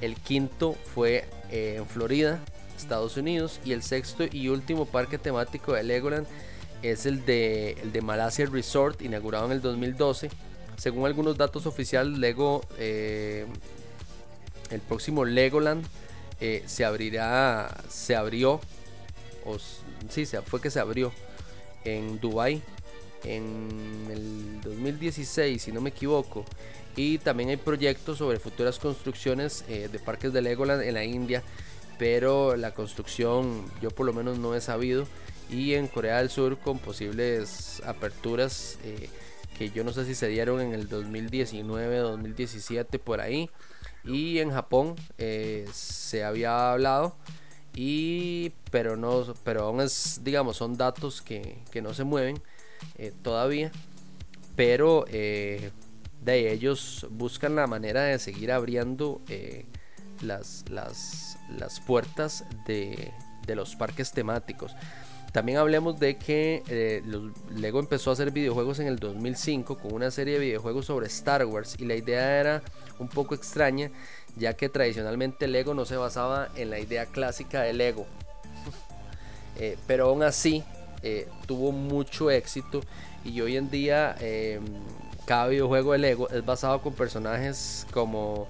El 0.01 0.17
quinto 0.17 0.75
fue 0.95 1.25
en 1.51 1.87
Florida, 1.87 2.41
Estados 2.77 3.17
Unidos 3.17 3.61
y 3.65 3.73
el 3.73 3.83
sexto 3.83 4.25
y 4.31 4.49
último 4.49 4.87
parque 4.87 5.19
temático 5.19 5.73
de 5.73 5.85
Legoland 5.85 6.27
es 6.83 7.07
el 7.07 7.25
de, 7.25 7.73
el 7.83 7.93
de 7.93 8.03
Malasia 8.03 8.47
Resort, 8.47 9.01
inaugurado 9.03 9.47
en 9.47 9.53
el 9.53 9.63
2012 9.63 10.31
según 10.77 11.07
algunos 11.07 11.37
datos 11.37 11.67
oficiales, 11.67 12.19
Lego, 12.19 12.62
eh, 12.79 13.47
el 14.71 14.81
próximo 14.81 15.25
Legoland 15.25 15.87
eh, 16.41 16.62
se 16.67 16.85
abrirá, 16.85 17.85
se 17.89 18.15
abrió, 18.15 18.61
o 19.45 19.57
sí, 20.11 20.27
fue 20.45 20.61
que 20.61 20.71
se 20.71 20.81
abrió 20.81 21.12
en 21.85 22.21
Dubai 22.21 22.62
en 23.25 24.09
el 24.11 24.61
2016, 24.62 25.62
si 25.62 25.73
no 25.73 25.81
me 25.81 25.91
equivoco. 25.91 26.45
Y 26.95 27.19
también 27.19 27.51
hay 27.51 27.57
proyectos 27.57 28.19
sobre 28.19 28.39
futuras 28.39 28.79
construcciones 28.79 29.65
eh, 29.69 29.89
de 29.91 29.99
parques 29.99 30.33
de 30.33 30.43
Legoland 30.43 30.83
en 30.83 30.95
la 30.95 31.05
India, 31.05 31.43
pero 31.99 32.57
la 32.57 32.73
construcción 32.73 33.65
yo 33.81 33.91
por 33.91 34.07
lo 34.07 34.12
menos 34.12 34.39
no 34.39 34.55
he 34.55 34.61
sabido. 34.61 35.07
Y 35.49 35.75
en 35.75 35.87
Corea 35.87 36.19
del 36.19 36.29
Sur 36.29 36.59
con 36.59 36.79
posibles 36.79 37.81
aperturas 37.87 38.79
que 39.57 39.71
yo 39.71 39.85
no 39.85 39.92
sé 39.92 40.05
si 40.05 40.14
se 40.14 40.29
dieron 40.29 40.61
en 40.61 40.75
el 40.75 40.88
2019, 40.88 41.99
2017 41.99 42.99
por 42.99 43.21
ahí. 43.21 43.51
Y 44.05 44.38
en 44.38 44.51
Japón 44.51 44.95
eh, 45.19 45.66
se 45.73 46.25
había 46.25 46.73
hablado. 46.73 47.16
Y 47.75 48.53
pero 48.71 48.97
no, 48.97 49.35
pero 49.45 49.64
aún 49.64 49.81
es, 49.81 50.21
digamos, 50.23 50.57
son 50.57 50.77
datos 50.77 51.23
que, 51.23 51.59
no 51.83 51.95
se 51.95 52.05
mueven 52.05 52.40
eh, 52.97 53.12
todavía. 53.23 53.73
Pero 54.55 55.05
eh, 55.09 55.71
de 56.23 56.53
ellos 56.53 57.07
buscan 57.11 57.57
la 57.57 57.66
manera 57.66 58.03
de 58.05 58.19
seguir 58.19 58.53
abriendo 58.53 59.21
las, 60.23 60.64
las, 60.71 61.38
las, 61.59 61.81
puertas 61.81 62.45
de, 62.66 63.12
de 63.47 63.57
los 63.57 63.77
parques 63.77 64.12
temáticos. 64.12 64.75
También 65.37 65.59
hablemos 65.59 66.01
de 66.01 66.16
que 66.16 66.62
eh, 66.66 67.03
Lego 67.55 67.79
empezó 67.79 68.09
a 68.09 68.14
hacer 68.14 68.31
videojuegos 68.31 68.79
en 68.79 68.87
el 68.87 68.99
2005 68.99 69.77
con 69.77 69.92
una 69.92 70.11
serie 70.11 70.33
de 70.33 70.40
videojuegos 70.40 70.87
sobre 70.87 71.09
Star 71.09 71.44
Wars 71.44 71.77
y 71.79 71.85
la 71.85 71.94
idea 71.94 72.40
era 72.40 72.62
un 72.99 73.09
poco 73.09 73.35
extraña 73.35 73.90
ya 74.38 74.55
que 74.55 74.70
tradicionalmente 74.70 75.46
Lego 75.46 75.75
no 75.75 75.85
se 75.85 75.99
basaba 75.99 76.49
en 76.57 76.70
la 76.70 76.79
idea 76.79 77.05
clásica 77.05 77.61
de 77.61 77.75
Lego. 77.75 78.07
Eh, 79.59 79.79
pero 79.87 80.09
aún 80.09 80.22
así 80.22 80.62
eh, 81.03 81.29
tuvo 81.46 81.72
mucho 81.72 82.31
éxito 82.31 82.83
y 83.25 83.40
hoy 83.40 83.57
en 83.57 83.70
día 83.70 84.14
em, 84.20 84.62
cada 85.25 85.49
videojuego 85.49 85.92
de 85.92 85.99
Lego 85.99 86.29
es 86.29 86.44
basado 86.44 86.83
con 86.83 86.92
personajes 86.92 87.87
como 87.90 88.49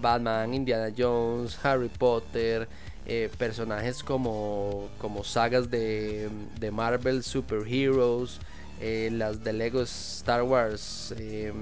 Batman, 0.00 0.54
Indiana 0.54 0.94
Jones, 0.96 1.58
Harry 1.64 1.88
Potter, 1.88 2.68
eh, 3.06 3.30
personajes 3.38 4.02
como, 4.02 4.88
como 4.98 5.24
sagas 5.24 5.70
de, 5.70 6.28
de 6.60 6.70
Marvel, 6.70 7.22
Super 7.22 7.66
Heroes, 7.66 8.38
eh, 8.80 9.08
las 9.12 9.42
de 9.42 9.54
Lego 9.54 9.80
Star 9.80 10.42
Wars. 10.42 11.14
Em, 11.18 11.54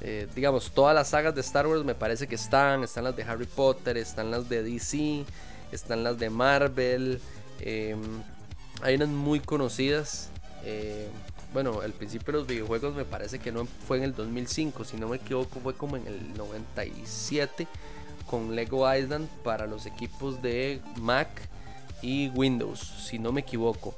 eh, 0.00 0.26
digamos, 0.34 0.72
todas 0.72 0.94
las 0.94 1.08
sagas 1.08 1.34
de 1.34 1.40
Star 1.42 1.66
Wars 1.66 1.84
me 1.84 1.94
parece 1.94 2.26
que 2.26 2.34
están. 2.34 2.82
Están 2.82 3.04
las 3.04 3.14
de 3.14 3.22
Harry 3.22 3.46
Potter, 3.46 3.96
están 3.96 4.32
las 4.32 4.48
de 4.48 4.64
DC, 4.64 5.24
están 5.70 6.02
las 6.02 6.18
de 6.18 6.28
Marvel. 6.28 7.20
Em, 7.60 8.02
hay 8.82 8.96
unas 8.96 9.08
muy 9.08 9.40
conocidas. 9.40 10.30
bueno, 11.52 11.82
el 11.84 11.92
principio 11.92 12.32
de 12.32 12.38
los 12.40 12.48
videojuegos 12.48 12.94
me 12.96 13.04
parece 13.04 13.38
que 13.38 13.52
no 13.52 13.66
fue 13.86 13.98
en 13.98 14.02
el 14.02 14.14
2005, 14.14 14.84
si 14.84 14.96
no 14.96 15.08
me 15.08 15.16
equivoco, 15.16 15.60
fue 15.60 15.74
como 15.74 15.96
en 15.96 16.06
el 16.08 16.34
97 16.36 17.68
con 18.26 18.54
Lego 18.54 18.92
Island 18.92 19.28
para 19.42 19.66
los 19.66 19.86
equipos 19.86 20.42
de 20.42 20.80
Mac 21.00 21.28
y 22.02 22.28
Windows, 22.30 22.80
si 22.80 23.18
no 23.18 23.32
me 23.32 23.40
equivoco. 23.40 23.94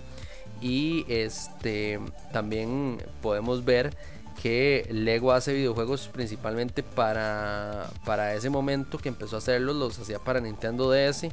Y 0.61 1.05
este 1.09 2.01
también 2.33 2.99
podemos 3.23 3.65
ver 3.65 3.97
que 4.43 4.87
Lego 4.91 5.33
hace 5.33 5.53
videojuegos 5.53 6.09
principalmente 6.09 6.83
para, 6.83 7.91
para 8.05 8.35
ese 8.35 8.51
momento 8.51 8.99
que 8.99 9.09
empezó 9.09 9.37
a 9.37 9.39
hacerlos, 9.39 9.77
los 9.77 9.99
hacía 9.99 10.19
para 10.19 10.41
Nintendo 10.41 10.91
DS 10.91 11.29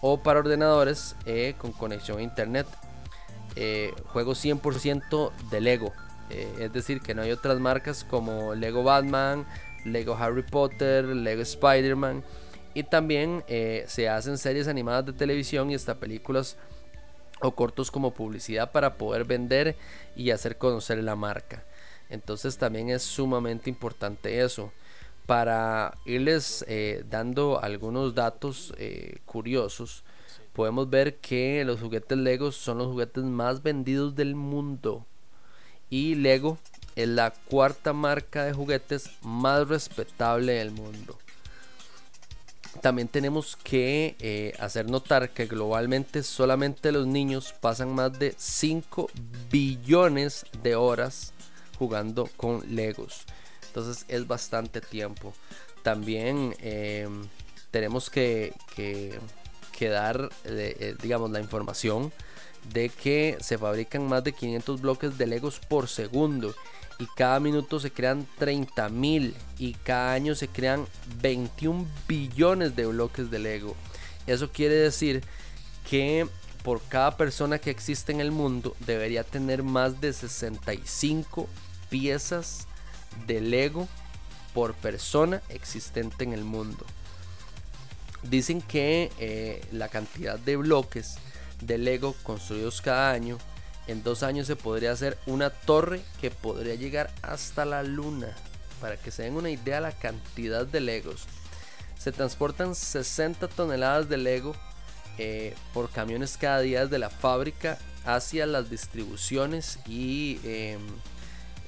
o 0.00 0.18
para 0.18 0.40
ordenadores 0.40 1.16
eh, 1.24 1.54
con 1.58 1.72
conexión 1.72 2.18
a 2.18 2.22
internet. 2.22 2.66
Eh, 3.56 3.94
juegos 4.12 4.44
100% 4.44 5.32
de 5.50 5.60
Lego. 5.60 5.92
Eh, 6.30 6.54
es 6.60 6.72
decir, 6.72 7.00
que 7.00 7.14
no 7.14 7.22
hay 7.22 7.30
otras 7.30 7.60
marcas 7.60 8.04
como 8.04 8.54
Lego 8.54 8.82
Batman, 8.82 9.46
Lego 9.84 10.16
Harry 10.16 10.42
Potter, 10.42 11.04
Lego 11.04 11.42
Spider-Man. 11.42 12.22
Y 12.74 12.82
también 12.82 13.44
eh, 13.46 13.84
se 13.86 14.08
hacen 14.08 14.36
series 14.36 14.66
animadas 14.66 15.06
de 15.06 15.12
televisión 15.12 15.70
y 15.70 15.74
hasta 15.74 15.94
películas 15.94 16.56
o 17.40 17.52
cortos 17.52 17.90
como 17.90 18.12
publicidad 18.12 18.72
para 18.72 18.94
poder 18.94 19.24
vender 19.24 19.76
y 20.16 20.30
hacer 20.30 20.58
conocer 20.58 20.98
la 21.02 21.14
marca. 21.14 21.64
Entonces 22.10 22.58
también 22.58 22.90
es 22.90 23.02
sumamente 23.02 23.70
importante 23.70 24.40
eso. 24.40 24.72
Para 25.26 25.96
irles 26.04 26.64
eh, 26.68 27.04
dando 27.08 27.62
algunos 27.62 28.14
datos 28.14 28.74
eh, 28.76 29.18
curiosos, 29.24 30.04
podemos 30.52 30.90
ver 30.90 31.16
que 31.16 31.64
los 31.64 31.80
juguetes 31.80 32.18
Lego 32.18 32.52
son 32.52 32.78
los 32.78 32.88
juguetes 32.88 33.24
más 33.24 33.62
vendidos 33.62 34.14
del 34.14 34.34
mundo. 34.34 35.06
Y 35.88 36.14
Lego 36.16 36.58
es 36.96 37.08
la 37.08 37.32
cuarta 37.32 37.92
marca 37.92 38.44
de 38.44 38.52
juguetes 38.52 39.10
más 39.22 39.68
respetable 39.68 40.54
del 40.54 40.70
mundo. 40.70 41.18
También 42.80 43.08
tenemos 43.08 43.56
que 43.56 44.16
eh, 44.18 44.52
hacer 44.58 44.90
notar 44.90 45.30
que 45.30 45.46
globalmente 45.46 46.22
solamente 46.22 46.92
los 46.92 47.06
niños 47.06 47.54
pasan 47.60 47.94
más 47.94 48.18
de 48.18 48.34
5 48.36 49.10
billones 49.50 50.44
de 50.62 50.74
horas 50.74 51.32
jugando 51.78 52.28
con 52.36 52.74
Legos. 52.74 53.24
Entonces 53.68 54.04
es 54.08 54.26
bastante 54.26 54.80
tiempo. 54.80 55.32
También 55.82 56.54
eh, 56.60 57.08
tenemos 57.70 58.10
que, 58.10 58.52
dar, 59.80 60.30
eh, 60.44 60.96
digamos, 61.00 61.30
la 61.30 61.40
información 61.40 62.12
de 62.72 62.88
que 62.88 63.36
se 63.40 63.58
fabrican 63.58 64.06
más 64.08 64.24
de 64.24 64.32
500 64.32 64.80
bloques 64.80 65.18
de 65.18 65.26
Legos 65.26 65.60
por 65.60 65.88
segundo 65.88 66.54
y 66.98 67.06
cada 67.16 67.40
minuto 67.40 67.80
se 67.80 67.90
crean 67.90 68.26
30 68.38 68.88
mil 68.88 69.34
y 69.58 69.74
cada 69.74 70.12
año 70.12 70.34
se 70.34 70.48
crean 70.48 70.86
21 71.20 71.86
billones 72.06 72.76
de 72.76 72.86
bloques 72.86 73.30
de 73.30 73.38
Lego. 73.38 73.74
Eso 74.26 74.50
quiere 74.50 74.74
decir 74.74 75.22
que 75.88 76.26
por 76.62 76.80
cada 76.82 77.16
persona 77.16 77.58
que 77.58 77.70
existe 77.70 78.12
en 78.12 78.20
el 78.20 78.32
mundo 78.32 78.74
debería 78.80 79.24
tener 79.24 79.62
más 79.62 80.00
de 80.00 80.12
65 80.12 81.48
piezas 81.90 82.66
de 83.26 83.40
Lego 83.40 83.88
por 84.54 84.74
persona 84.74 85.42
existente 85.48 86.24
en 86.24 86.32
el 86.32 86.44
mundo. 86.44 86.86
Dicen 88.22 88.62
que 88.62 89.12
eh, 89.18 89.62
la 89.72 89.88
cantidad 89.88 90.38
de 90.38 90.56
bloques 90.56 91.16
de 91.60 91.76
Lego 91.76 92.14
construidos 92.22 92.80
cada 92.80 93.10
año 93.10 93.38
en 93.86 94.02
dos 94.02 94.22
años 94.22 94.46
se 94.46 94.56
podría 94.56 94.92
hacer 94.92 95.18
una 95.26 95.50
torre 95.50 96.00
que 96.20 96.30
podría 96.30 96.74
llegar 96.74 97.12
hasta 97.22 97.64
la 97.64 97.82
luna. 97.82 98.34
Para 98.80 98.96
que 98.96 99.10
se 99.10 99.22
den 99.22 99.36
una 99.36 99.50
idea 99.50 99.80
la 99.80 99.92
cantidad 99.92 100.66
de 100.66 100.80
Legos. 100.80 101.24
Se 101.98 102.12
transportan 102.12 102.74
60 102.74 103.48
toneladas 103.48 104.08
de 104.08 104.16
Lego 104.16 104.54
eh, 105.18 105.54
por 105.72 105.90
camiones 105.90 106.36
cada 106.36 106.60
día 106.60 106.84
desde 106.84 106.98
la 106.98 107.08
fábrica 107.08 107.78
hacia 108.04 108.46
las 108.46 108.68
distribuciones 108.68 109.78
y 109.86 110.40
em, 110.44 110.80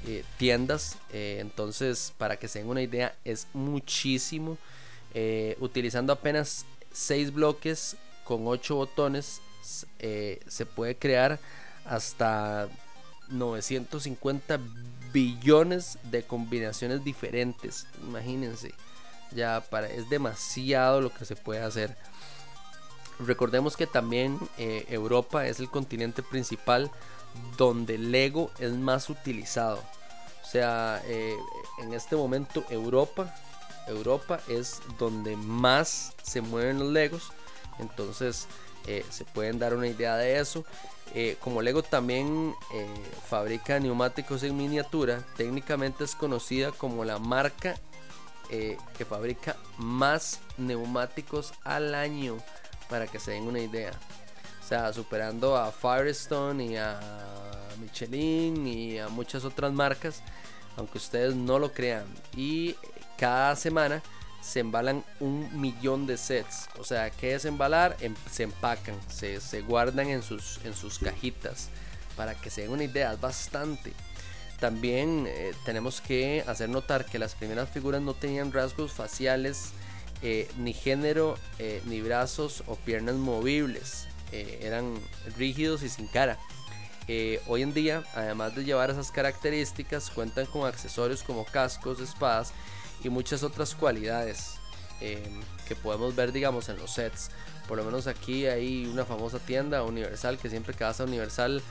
eh, 0.07 0.25
tiendas. 0.37 0.97
Eh, 1.13 1.39
entonces, 1.41 2.13
para 2.19 2.37
que 2.39 2.49
se 2.49 2.59
den 2.59 2.69
una 2.69 2.83
idea, 2.83 3.15
es 3.25 3.47
muchísimo. 3.53 4.59
utilizando 5.61 6.13
apenas 6.13 6.67
6 6.93 7.33
bloques 7.33 7.97
con 8.25 8.47
8 8.47 8.75
botones, 8.75 9.41
se 9.99 10.67
puede 10.67 10.97
crear 10.97 11.39
hasta 11.89 12.69
950 13.29 14.59
billones 15.13 15.99
de 16.05 16.23
combinaciones 16.25 17.05
diferentes. 17.05 17.87
Imagínense, 18.07 18.75
ya 19.33 19.65
para, 19.71 19.89
es 19.89 20.09
demasiado 20.09 21.01
lo 21.01 21.13
que 21.13 21.25
se 21.25 21.37
puede 21.37 21.63
hacer. 21.63 21.97
Recordemos 23.19 23.77
que 23.77 23.87
también 23.87 24.39
eh, 24.59 24.85
Europa 24.89 25.47
es 25.47 25.59
el 25.59 25.71
continente 25.71 26.23
principal 26.23 26.91
donde 27.57 27.99
Lego 27.99 28.51
es 28.59 28.73
más 28.73 29.09
utilizado. 29.09 29.83
O 30.43 30.49
sea, 30.49 31.03
eh, 31.07 31.37
en 31.79 31.95
este 31.95 32.15
momento 32.15 32.65
Europa, 32.69 33.35
Europa 33.89 34.41
es 34.49 34.81
donde 34.99 35.37
más 35.37 36.13
se 36.23 36.41
mueven 36.41 36.79
los 36.79 36.93
Legos. 36.93 37.33
Entonces 37.79 38.47
eh, 38.87 39.05
se 39.11 39.25
pueden 39.25 39.59
dar 39.59 39.75
una 39.75 39.89
idea 39.89 40.17
de 40.17 40.39
eso. 40.39 40.65
Eh, 41.15 41.37
como 41.41 41.63
Lego 41.63 41.83
también 41.83 42.55
eh, 42.75 42.87
fabrica 43.27 43.79
neumáticos 43.81 44.43
en 44.43 44.57
miniatura, 44.57 45.23
técnicamente 45.37 46.05
es 46.05 46.15
conocida 46.15 46.73
como 46.73 47.05
la 47.05 47.19
marca 47.19 47.77
que 48.49 49.05
fabrica 49.05 49.57
más 49.77 50.39
neumáticos 50.57 51.53
al 51.65 51.97
año, 51.97 52.37
para 52.89 53.09
que 53.09 53.19
se 53.19 53.33
den 53.33 53.43
una 53.49 53.59
idea. 53.59 53.91
O 54.63 54.69
sea, 54.69 54.93
superando 54.93 55.57
a 55.57 55.73
Firestone 55.73 56.65
y 56.65 56.77
a 56.77 57.01
Michelin 57.81 58.67
y 58.67 58.99
a 58.99 59.09
muchas 59.09 59.45
otras 59.45 59.73
marcas, 59.73 60.23
aunque 60.77 60.99
ustedes 60.99 61.35
no 61.35 61.59
lo 61.59 61.73
crean. 61.73 62.05
Y 62.37 62.77
cada 63.17 63.57
semana 63.57 64.03
se 64.47 64.61
embalan 64.61 65.05
un 65.19 65.61
millón 65.61 66.07
de 66.07 66.17
sets. 66.17 66.69
O 66.79 66.85
sea, 66.85 67.11
¿qué 67.11 67.35
es 67.35 67.45
embalar? 67.45 67.97
Em, 68.01 68.15
se 68.31 68.45
empacan, 68.45 68.95
se, 69.09 69.61
guardan 69.63 70.09
en 70.09 70.23
sus, 70.23 70.61
en 70.65 70.75
sus 70.75 70.99
cajitas. 70.99 71.69
Para 72.17 72.35
que 72.35 72.49
se 72.49 72.63
den 72.63 72.71
una 72.71 72.85
idea, 72.85 73.13
es 73.13 73.21
bastante. 73.21 73.93
También 74.61 75.27
eh, 75.27 75.53
tenemos 75.65 76.01
que 76.01 76.45
hacer 76.47 76.69
notar 76.69 77.05
que 77.05 77.19
las 77.19 77.35
primeras 77.35 77.69
figuras 77.69 78.01
no 78.01 78.15
tenían 78.15 78.53
rasgos 78.53 78.93
faciales, 78.93 79.73
eh, 80.23 80.49
ni 80.57 80.73
género, 80.73 81.37
eh, 81.59 81.83
ni 81.85 82.01
brazos 82.01 82.63
o 82.67 82.77
piernas 82.77 83.17
movibles. 83.17 84.07
eran 84.33 84.95
rígidos 85.37 85.83
y 85.83 85.89
sin 85.89 86.09
cara. 86.09 86.39
hoy 87.47 87.63
en 87.63 87.73
día, 87.73 88.05
además 88.15 88.55
de 88.55 88.65
llevar 88.65 88.91
esas 88.91 89.11
características, 89.11 90.11
cuentan 90.11 90.47
con 90.47 90.67
accesorios 90.67 91.23
como 91.23 91.45
cascos, 91.45 92.01
espadas 92.01 92.53
y 93.03 93.09
muchas 93.09 93.43
otras 93.43 93.75
cualidades 93.75 94.55
em, 95.01 95.41
que 95.67 95.77
podemos 95.77 96.15
ver, 96.15 96.33
digamos, 96.33 96.69
en 96.69 96.79
los 96.79 96.93
sets. 96.93 97.31
Por 97.69 97.77
lo 97.77 97.85
menos 97.85 98.07
aquí 98.07 98.47
hay 98.47 98.87
una 98.87 99.05
famosa 99.05 99.39
tienda 99.39 99.83
Universal 99.83 100.39
que 100.39 100.49
siempre 100.49 100.75
que 100.75 100.85
vas 100.85 101.01
a 101.01 101.05
Universal 101.05 101.63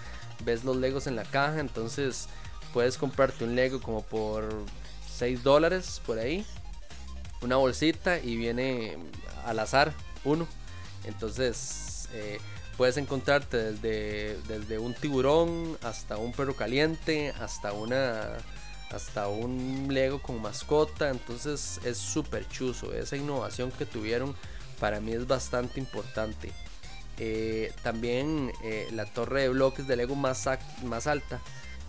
ves 0.43 0.63
los 0.63 0.75
Legos 0.75 1.07
en 1.07 1.15
la 1.15 1.23
caja, 1.23 1.59
entonces 1.59 2.27
puedes 2.73 2.97
comprarte 2.97 3.45
un 3.45 3.55
Lego 3.55 3.81
como 3.81 4.01
por 4.01 4.49
6 5.15 5.43
dólares 5.43 6.01
por 6.05 6.19
ahí, 6.19 6.45
una 7.41 7.55
bolsita 7.55 8.19
y 8.19 8.35
viene 8.35 8.97
al 9.45 9.59
azar 9.59 9.93
uno. 10.25 10.47
Entonces 11.05 12.09
eh, 12.13 12.39
puedes 12.77 12.97
encontrarte 12.97 13.71
desde, 13.71 14.37
desde 14.47 14.79
un 14.79 14.93
tiburón 14.93 15.77
hasta 15.83 16.17
un 16.17 16.33
perro 16.33 16.55
caliente, 16.55 17.33
hasta 17.39 17.71
una 17.71 18.37
hasta 18.91 19.27
un 19.27 19.87
Lego 19.89 20.21
con 20.21 20.41
mascota. 20.41 21.09
Entonces 21.09 21.79
es 21.83 21.97
súper 21.97 22.47
chuzo. 22.47 22.93
Esa 22.93 23.17
innovación 23.17 23.71
que 23.71 23.85
tuvieron 23.85 24.35
para 24.79 24.99
mí 24.99 25.13
es 25.13 25.27
bastante 25.27 25.79
importante. 25.79 26.51
Eh, 27.17 27.73
también 27.81 28.51
eh, 28.63 28.89
la 28.91 29.05
torre 29.05 29.43
de 29.43 29.49
bloques 29.49 29.87
de 29.87 29.95
Lego 29.95 30.15
más, 30.15 30.47
más 30.83 31.07
alta 31.07 31.41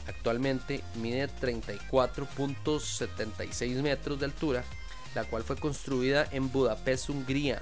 actualmente 0.06 0.84
mide 0.96 1.28
34.76 1.28 3.82
metros 3.82 4.20
de 4.20 4.26
altura, 4.26 4.62
la 5.14 5.24
cual 5.24 5.42
fue 5.42 5.56
construida 5.56 6.28
en 6.30 6.52
Budapest, 6.52 7.08
Hungría, 7.10 7.60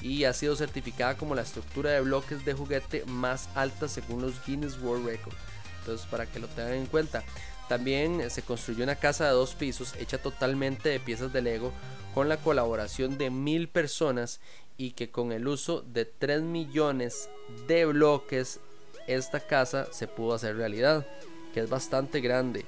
y 0.00 0.24
ha 0.24 0.32
sido 0.32 0.56
certificada 0.56 1.16
como 1.16 1.34
la 1.34 1.42
estructura 1.42 1.90
de 1.90 2.00
bloques 2.00 2.44
de 2.44 2.54
juguete 2.54 3.04
más 3.06 3.48
alta 3.54 3.88
según 3.88 4.22
los 4.22 4.34
Guinness 4.44 4.80
World 4.80 5.06
Records. 5.06 5.36
Entonces, 5.80 6.06
para 6.06 6.26
que 6.26 6.38
lo 6.38 6.46
tengan 6.48 6.74
en 6.74 6.86
cuenta, 6.86 7.24
también 7.68 8.30
se 8.30 8.42
construyó 8.42 8.84
una 8.84 8.96
casa 8.96 9.24
de 9.24 9.32
dos 9.32 9.54
pisos 9.54 9.94
hecha 9.98 10.18
totalmente 10.18 10.88
de 10.88 11.00
piezas 11.00 11.32
de 11.32 11.42
Lego 11.42 11.72
con 12.14 12.28
la 12.28 12.36
colaboración 12.36 13.18
de 13.18 13.30
mil 13.30 13.68
personas 13.68 14.40
y 14.76 14.92
que 14.92 15.10
con 15.10 15.32
el 15.32 15.46
uso 15.46 15.82
de 15.82 16.04
3 16.04 16.42
millones 16.42 17.28
de 17.66 17.86
bloques 17.86 18.60
esta 19.06 19.40
casa 19.40 19.86
se 19.92 20.08
pudo 20.08 20.34
hacer 20.34 20.56
realidad, 20.56 21.06
que 21.52 21.60
es 21.60 21.68
bastante 21.68 22.20
grande. 22.20 22.64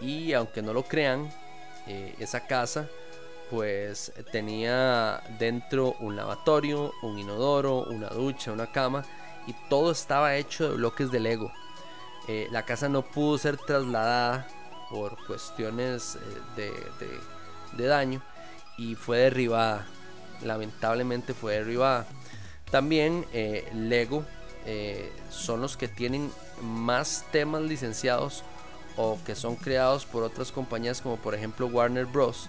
Y 0.00 0.32
aunque 0.32 0.62
no 0.62 0.72
lo 0.72 0.84
crean, 0.84 1.30
eh, 1.86 2.14
esa 2.18 2.46
casa 2.46 2.88
pues 3.50 4.12
tenía 4.30 5.22
dentro 5.38 5.96
un 5.98 6.14
lavatorio, 6.14 6.92
un 7.02 7.18
inodoro, 7.18 7.82
una 7.82 8.08
ducha, 8.08 8.52
una 8.52 8.70
cama 8.70 9.04
y 9.46 9.54
todo 9.68 9.90
estaba 9.90 10.36
hecho 10.36 10.70
de 10.70 10.76
bloques 10.76 11.10
de 11.10 11.18
Lego. 11.20 11.52
Eh, 12.28 12.48
la 12.50 12.64
casa 12.64 12.88
no 12.88 13.02
pudo 13.02 13.38
ser 13.38 13.56
trasladada 13.56 14.46
por 14.90 15.16
cuestiones 15.26 16.18
eh, 16.56 16.80
de, 17.76 17.86
daño 17.86 18.22
y 18.76 18.94
fue 18.94 19.18
derribada. 19.18 19.86
Lamentablemente 20.42 21.34
fue 21.34 21.54
derribada. 21.54 22.06
También 22.70 23.26
eh, 23.32 23.68
Lego 23.74 24.24
son 25.30 25.62
los 25.62 25.76
que 25.76 25.88
tienen 25.88 26.30
más 26.62 27.24
temas 27.32 27.62
licenciados 27.62 28.44
o 28.96 29.18
que 29.24 29.34
son 29.34 29.56
creados 29.56 30.04
por 30.04 30.22
otras 30.22 30.52
compañías 30.52 31.00
como 31.00 31.16
por 31.16 31.34
ejemplo 31.34 31.66
Warner 31.66 32.04
Bros. 32.04 32.46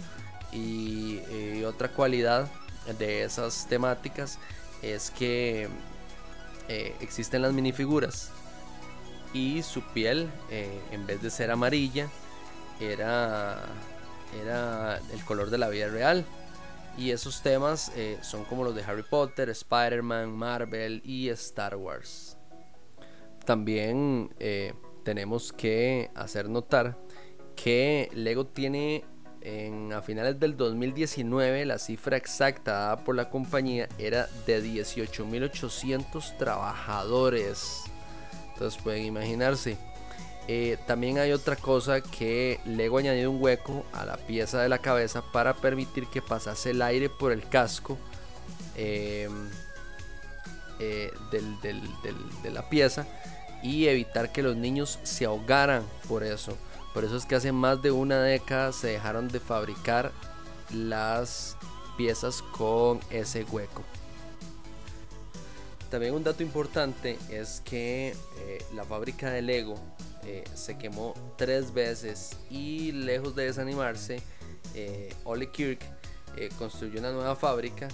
y 0.51 1.63
otra 1.63 1.87
cualidad 1.87 2.51
de 2.99 3.23
esas 3.23 3.65
temáticas 3.67 4.37
es 4.83 5.09
que 5.09 5.69
existen 6.99 7.41
las 7.41 7.53
minifiguras 7.53 8.29
y 9.33 9.61
su 9.63 9.81
piel 9.81 10.29
eh, 10.49 10.79
en 10.91 11.05
vez 11.05 11.21
de 11.21 11.29
ser 11.29 11.51
amarilla 11.51 12.09
era, 12.79 13.65
era 14.41 14.99
el 15.13 15.23
color 15.25 15.49
de 15.49 15.57
la 15.57 15.69
vida 15.69 15.87
real 15.87 16.25
y 16.97 17.11
esos 17.11 17.41
temas 17.41 17.91
eh, 17.95 18.17
son 18.21 18.43
como 18.45 18.63
los 18.63 18.75
de 18.75 18.83
Harry 18.83 19.03
Potter, 19.03 19.49
Spider-Man, 19.49 20.31
Marvel 20.31 21.01
y 21.05 21.29
Star 21.29 21.75
Wars. 21.75 22.37
También 23.45 24.33
eh, 24.39 24.73
tenemos 25.03 25.51
que 25.53 26.11
hacer 26.15 26.49
notar 26.49 26.97
que 27.55 28.09
Lego 28.13 28.45
tiene 28.45 29.05
en, 29.41 29.91
a 29.93 30.01
finales 30.01 30.39
del 30.39 30.55
2019 30.55 31.65
la 31.65 31.79
cifra 31.79 32.17
exacta 32.17 32.73
dada 32.73 33.03
por 33.03 33.15
la 33.15 33.29
compañía 33.29 33.89
era 33.97 34.27
de 34.45 34.63
18.800 34.63 36.37
trabajadores. 36.37 37.90
Entonces 38.61 38.83
pueden 38.83 39.05
imaginarse. 39.05 39.75
Eh, 40.47 40.77
también 40.85 41.17
hay 41.17 41.31
otra 41.31 41.55
cosa 41.55 41.99
que 41.99 42.59
Lego 42.63 42.99
añadió 42.99 43.31
un 43.31 43.41
hueco 43.41 43.83
a 43.91 44.05
la 44.05 44.17
pieza 44.17 44.61
de 44.61 44.69
la 44.69 44.77
cabeza 44.77 45.23
para 45.31 45.55
permitir 45.55 46.05
que 46.05 46.21
pasase 46.21 46.69
el 46.69 46.83
aire 46.83 47.09
por 47.09 47.31
el 47.31 47.49
casco 47.49 47.97
em, 48.75 49.49
eh, 50.79 51.11
de 51.31 52.51
la 52.51 52.69
pieza 52.69 53.07
y 53.63 53.87
evitar 53.87 54.31
que 54.31 54.43
los 54.43 54.55
niños 54.55 54.99
se 55.01 55.25
ahogaran 55.25 55.83
por 56.07 56.23
eso. 56.23 56.55
Por 56.93 57.03
eso 57.03 57.17
es 57.17 57.25
que 57.25 57.33
hace 57.33 57.51
más 57.51 57.81
de 57.81 57.89
una 57.89 58.21
década 58.21 58.73
se 58.73 58.89
dejaron 58.89 59.27
de 59.27 59.39
fabricar 59.39 60.11
las 60.71 61.57
piezas 61.97 62.43
con 62.43 62.99
ese 63.09 63.43
hueco. 63.43 63.81
También 65.91 66.15
un 66.15 66.23
dato 66.23 66.41
importante 66.41 67.19
es 67.29 67.61
que 67.63 68.15
eh, 68.39 68.65
la 68.73 68.83
fábrica 68.85 69.29
de 69.29 69.43
Lego 69.43 69.75
eh, 70.23 70.43
se 70.53 70.77
quemó 70.77 71.15
tres 71.35 71.73
veces 71.73 72.37
y 72.49 72.91
lejos 72.91 73.35
de 73.35 73.45
desanimarse, 73.45 74.21
eh, 74.75 75.13
Ole 75.23 75.49
Kirk 75.49 75.81
eh, 76.37 76.49
construyó 76.59 76.99
una 76.99 77.11
nueva 77.11 77.35
fábrica 77.35 77.87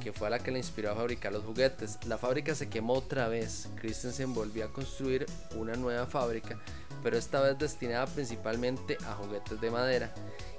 que 0.00 0.12
fue 0.12 0.28
a 0.28 0.30
la 0.30 0.38
que 0.38 0.52
le 0.52 0.58
inspiró 0.58 0.92
a 0.92 0.94
fabricar 0.94 1.32
los 1.32 1.42
juguetes. 1.42 1.98
La 2.06 2.16
fábrica 2.16 2.54
se 2.54 2.68
quemó 2.68 2.92
otra 2.92 3.26
vez. 3.26 3.68
Christensen 3.74 4.32
volvió 4.32 4.66
a 4.66 4.72
construir 4.72 5.26
una 5.56 5.74
nueva 5.74 6.06
fábrica, 6.06 6.60
pero 7.02 7.18
esta 7.18 7.40
vez 7.40 7.58
destinada 7.58 8.06
principalmente 8.06 8.96
a 9.04 9.14
juguetes 9.14 9.60
de 9.60 9.70
madera. 9.72 10.14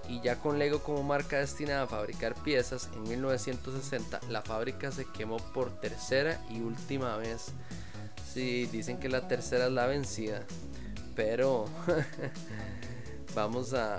Y 0.07 0.21
ya 0.21 0.37
con 0.37 0.59
Lego 0.59 0.83
como 0.83 1.03
marca 1.03 1.39
destinada 1.39 1.83
a 1.83 1.87
fabricar 1.87 2.35
piezas, 2.35 2.89
en 2.95 3.03
1960 3.03 4.19
la 4.29 4.41
fábrica 4.41 4.91
se 4.91 5.05
quemó 5.05 5.37
por 5.37 5.79
tercera 5.79 6.39
y 6.49 6.61
última 6.61 7.17
vez. 7.17 7.47
Sí, 8.33 8.65
dicen 8.67 8.99
que 8.99 9.09
la 9.09 9.27
tercera 9.27 9.67
es 9.67 9.71
la 9.71 9.87
vencida 9.87 10.45
pero 11.15 11.65
vamos 13.35 13.73
a, 13.73 13.97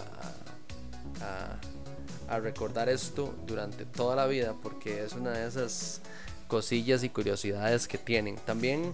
a, 2.28 2.38
recordar 2.38 2.88
esto 2.88 3.34
durante 3.46 3.86
toda 3.86 4.14
la 4.14 4.26
vida 4.26 4.54
porque 4.62 5.04
es 5.04 5.12
una 5.14 5.30
de 5.30 5.48
esas 5.48 6.00
cosillas 6.48 7.02
y 7.02 7.08
curiosidades 7.08 7.88
que 7.88 7.98
tienen. 7.98 8.36
También 8.36 8.92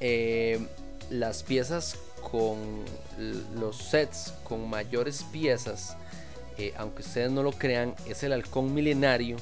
eh, 0.00 0.66
las 1.10 1.42
piezas 1.42 1.96
con 2.30 2.84
los 3.54 3.76
sets 3.76 4.34
con 4.44 4.68
mayores 4.68 5.24
piezas, 5.32 5.96
eh, 6.58 6.72
aunque 6.76 7.02
ustedes 7.02 7.30
no 7.30 7.42
lo 7.42 7.52
crean, 7.52 7.94
es 8.06 8.22
el 8.22 8.32
halcón 8.32 8.72
milenario 8.74 9.36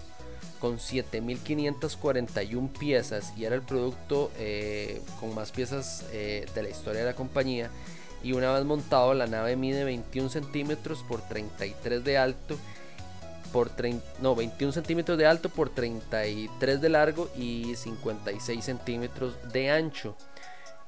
con 0.61 0.79
7.541 0.79 2.73
piezas 2.79 3.33
y 3.37 3.45
era 3.45 3.57
el 3.57 3.63
producto 3.63 4.31
eh, 4.39 5.03
con 5.21 5.35
más 5.35 5.51
piezas 5.51 6.05
eh, 6.13 6.47
de 6.55 6.63
la 6.63 6.69
historia 6.69 7.01
de 7.01 7.07
la 7.07 7.15
compañía. 7.15 7.71
Y 8.23 8.33
una 8.33 8.53
vez 8.53 8.65
montado, 8.65 9.15
la 9.15 9.27
nave 9.27 9.57
mide 9.57 9.85
21 9.85 10.29
centímetros 10.29 11.03
por 11.09 11.21
33 11.23 12.05
de 12.05 12.19
alto. 12.19 12.57
Por 13.53 13.71
no, 14.21 14.35
21 14.35 14.73
centímetros 14.73 15.19
de 15.19 15.27
alto 15.27 15.51
por 15.51 15.69
33 15.69 16.81
de 16.81 16.89
largo 16.89 17.29
y 17.37 17.75
56 17.75 18.65
centímetros 18.65 19.35
de 19.53 19.71
ancho. 19.71 20.17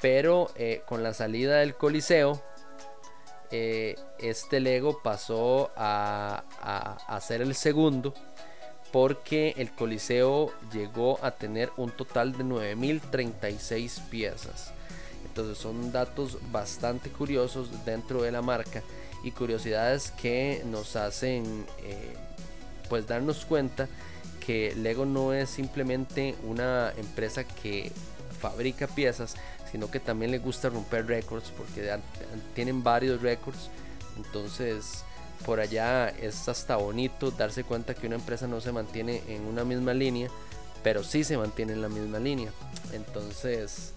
Pero 0.01 0.51
con 0.87 1.03
la 1.03 1.13
salida 1.13 1.57
del 1.57 1.75
Coliseo, 1.75 2.41
este 4.19 4.61
Lego 4.61 5.01
pasó 5.03 5.71
a 5.77 6.43
ser 7.21 7.43
el 7.43 7.55
segundo 7.55 8.14
porque 8.95 9.55
el 9.57 9.73
Coliseo 9.73 10.53
llegó 10.73 11.19
a 11.21 11.33
tener 11.33 11.73
un 11.77 11.90
total 11.90 12.31
de 12.38 12.45
9.036 12.45 14.01
piezas. 14.09 14.71
Entonces 15.27 15.59
son 15.59 15.90
datos 15.90 16.38
bastante 16.53 17.11
curiosos 17.11 17.85
dentro 17.85 18.23
de 18.23 18.31
la 18.31 18.40
marca 18.40 18.85
y 19.25 19.33
curiosidades 19.33 20.12
que 20.12 20.62
nos 20.67 20.95
hacen 20.95 21.67
eh, 21.83 22.14
pues 22.88 23.09
darnos 23.09 23.45
cuenta 23.45 23.88
que 24.47 24.77
Lego 24.77 25.07
no 25.07 25.33
es 25.33 25.51
simplemente 25.51 26.37
una 26.45 26.93
empresa 26.97 27.43
que 27.43 27.90
fabrica 28.38 28.87
piezas, 28.87 29.35
sino 29.75 29.91
que 29.91 29.99
también 29.99 30.31
le 30.31 30.39
gusta 30.39 30.69
romper 30.69 31.05
récords 31.05 31.51
porque 31.51 31.99
tienen 32.55 32.85
varios 32.85 33.21
récords. 33.21 33.71
Entonces 34.17 35.03
por 35.45 35.59
allá 35.59 36.11
es 36.11 36.49
hasta 36.49 36.77
bonito 36.77 37.33
darse 37.33 37.65
cuenta 37.65 37.93
que 37.93 38.07
una 38.07 38.15
empresa 38.15 38.47
no 38.47 38.61
se 38.61 38.71
mantiene 38.71 39.25
en 39.27 39.45
una 39.47 39.65
misma 39.65 39.93
línea, 39.93 40.29
pero 40.85 41.03
sí 41.03 41.25
se 41.25 41.37
mantiene 41.37 41.73
en 41.73 41.83
la 41.83 41.89
misma 41.89 42.21
línea. 42.21 42.53
Entonces, 42.93 43.95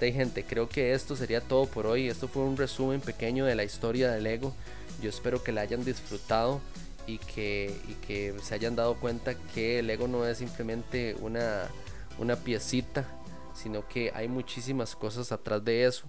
de 0.00 0.12
gente, 0.12 0.44
creo 0.44 0.66
que 0.70 0.94
esto 0.94 1.14
sería 1.14 1.42
todo 1.42 1.66
por 1.66 1.86
hoy. 1.86 2.08
Esto 2.08 2.26
fue 2.26 2.44
un 2.44 2.56
resumen 2.56 3.02
pequeño 3.02 3.44
de 3.44 3.54
la 3.54 3.64
historia 3.64 4.10
del 4.10 4.24
Lego. 4.24 4.54
Yo 5.02 5.10
espero 5.10 5.42
que 5.42 5.52
la 5.52 5.60
hayan 5.60 5.84
disfrutado 5.84 6.62
y 7.06 7.18
que, 7.18 7.78
y 7.86 7.92
que 8.06 8.34
se 8.42 8.54
hayan 8.54 8.76
dado 8.76 8.94
cuenta 8.94 9.34
que 9.34 9.80
el 9.80 9.88
Lego 9.88 10.08
no 10.08 10.26
es 10.26 10.38
simplemente 10.38 11.16
una, 11.20 11.68
una 12.18 12.36
piecita, 12.36 13.04
sino 13.58 13.88
que 13.88 14.12
hay 14.14 14.28
muchísimas 14.28 14.94
cosas 14.94 15.32
atrás 15.32 15.64
de 15.64 15.84
eso 15.84 16.04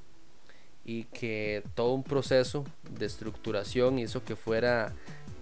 y 0.85 1.05
que 1.05 1.63
todo 1.73 1.93
un 1.93 2.03
proceso 2.03 2.63
de 2.91 3.07
estructuración 3.07 3.97
hizo 3.97 4.23
que 4.23 4.35
fuera 4.35 4.93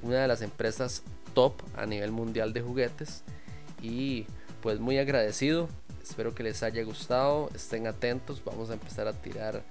una 0.02 0.22
de 0.22 0.28
las 0.28 0.42
empresas 0.42 1.04
top 1.34 1.62
a 1.76 1.86
nivel 1.86 2.12
mundial 2.12 2.54
de 2.54 2.62
juguetes 2.62 3.24
y 3.82 4.26
pues 4.62 4.80
muy 4.80 4.98
agradecido. 4.98 5.68
Espero 6.02 6.34
que 6.34 6.44
les 6.44 6.64
haya 6.64 6.82
gustado 6.84 7.50
estén 7.54 7.88
atentos. 7.88 8.42
Vamos 8.46 8.70
a 8.70 8.74
empezar 8.74 9.08
a 9.10 9.14
tirar 9.14 9.64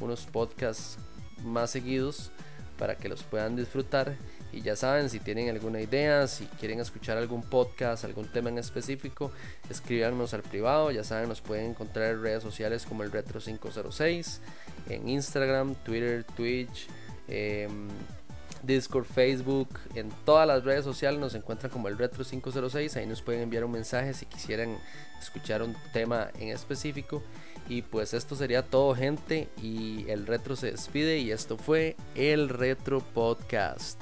unos 0.00 0.24
podcasts 0.24 0.96
más 1.44 1.70
seguidos 1.70 2.30
para 2.78 2.96
que 2.96 3.10
los 3.10 3.22
puedan 3.22 3.54
disfrutar 3.54 4.16
y 4.52 4.60
ya 4.60 4.76
saben, 4.76 5.08
si 5.08 5.18
tienen 5.18 5.48
alguna 5.48 5.80
idea, 5.80 6.26
si 6.26 6.44
quieren 6.44 6.78
escuchar 6.80 7.16
algún 7.16 7.42
podcast, 7.42 8.04
algún 8.04 8.26
tema 8.28 8.50
en 8.50 8.58
específico, 8.58 9.32
escríbanos 9.70 10.34
al 10.34 10.42
privado. 10.42 10.90
Ya 10.90 11.04
saben, 11.04 11.28
nos 11.28 11.40
pueden 11.40 11.70
encontrar 11.70 12.12
en 12.12 12.22
redes 12.22 12.42
sociales 12.42 12.84
como 12.84 13.02
el 13.02 13.10
Retro 13.10 13.40
506, 13.40 14.40
en 14.88 15.08
Instagram, 15.08 15.74
Twitter, 15.76 16.24
Twitch, 16.36 16.86
em, 17.28 17.88
Discord, 18.62 19.06
Facebook, 19.06 19.68
en 19.94 20.10
todas 20.24 20.46
las 20.46 20.62
redes 20.62 20.84
sociales 20.84 21.18
nos 21.18 21.34
encuentran 21.34 21.72
como 21.72 21.88
el 21.88 21.98
Retro 21.98 22.24
506. 22.24 22.96
Ahí 22.96 23.06
nos 23.06 23.22
pueden 23.22 23.42
enviar 23.42 23.64
un 23.64 23.72
mensaje 23.72 24.14
si 24.14 24.26
quisieran 24.26 24.78
escuchar 25.20 25.62
un 25.62 25.74
tema 25.92 26.30
en 26.38 26.48
específico. 26.48 27.22
Y 27.68 27.82
pues 27.82 28.14
esto 28.14 28.36
sería 28.36 28.62
todo, 28.62 28.94
gente. 28.94 29.48
Y 29.60 30.08
el 30.08 30.26
Retro 30.26 30.56
se 30.56 30.70
despide. 30.70 31.18
Y 31.18 31.32
esto 31.32 31.56
fue 31.56 31.96
el 32.14 32.48
Retro 32.48 33.00
Podcast. 33.00 34.00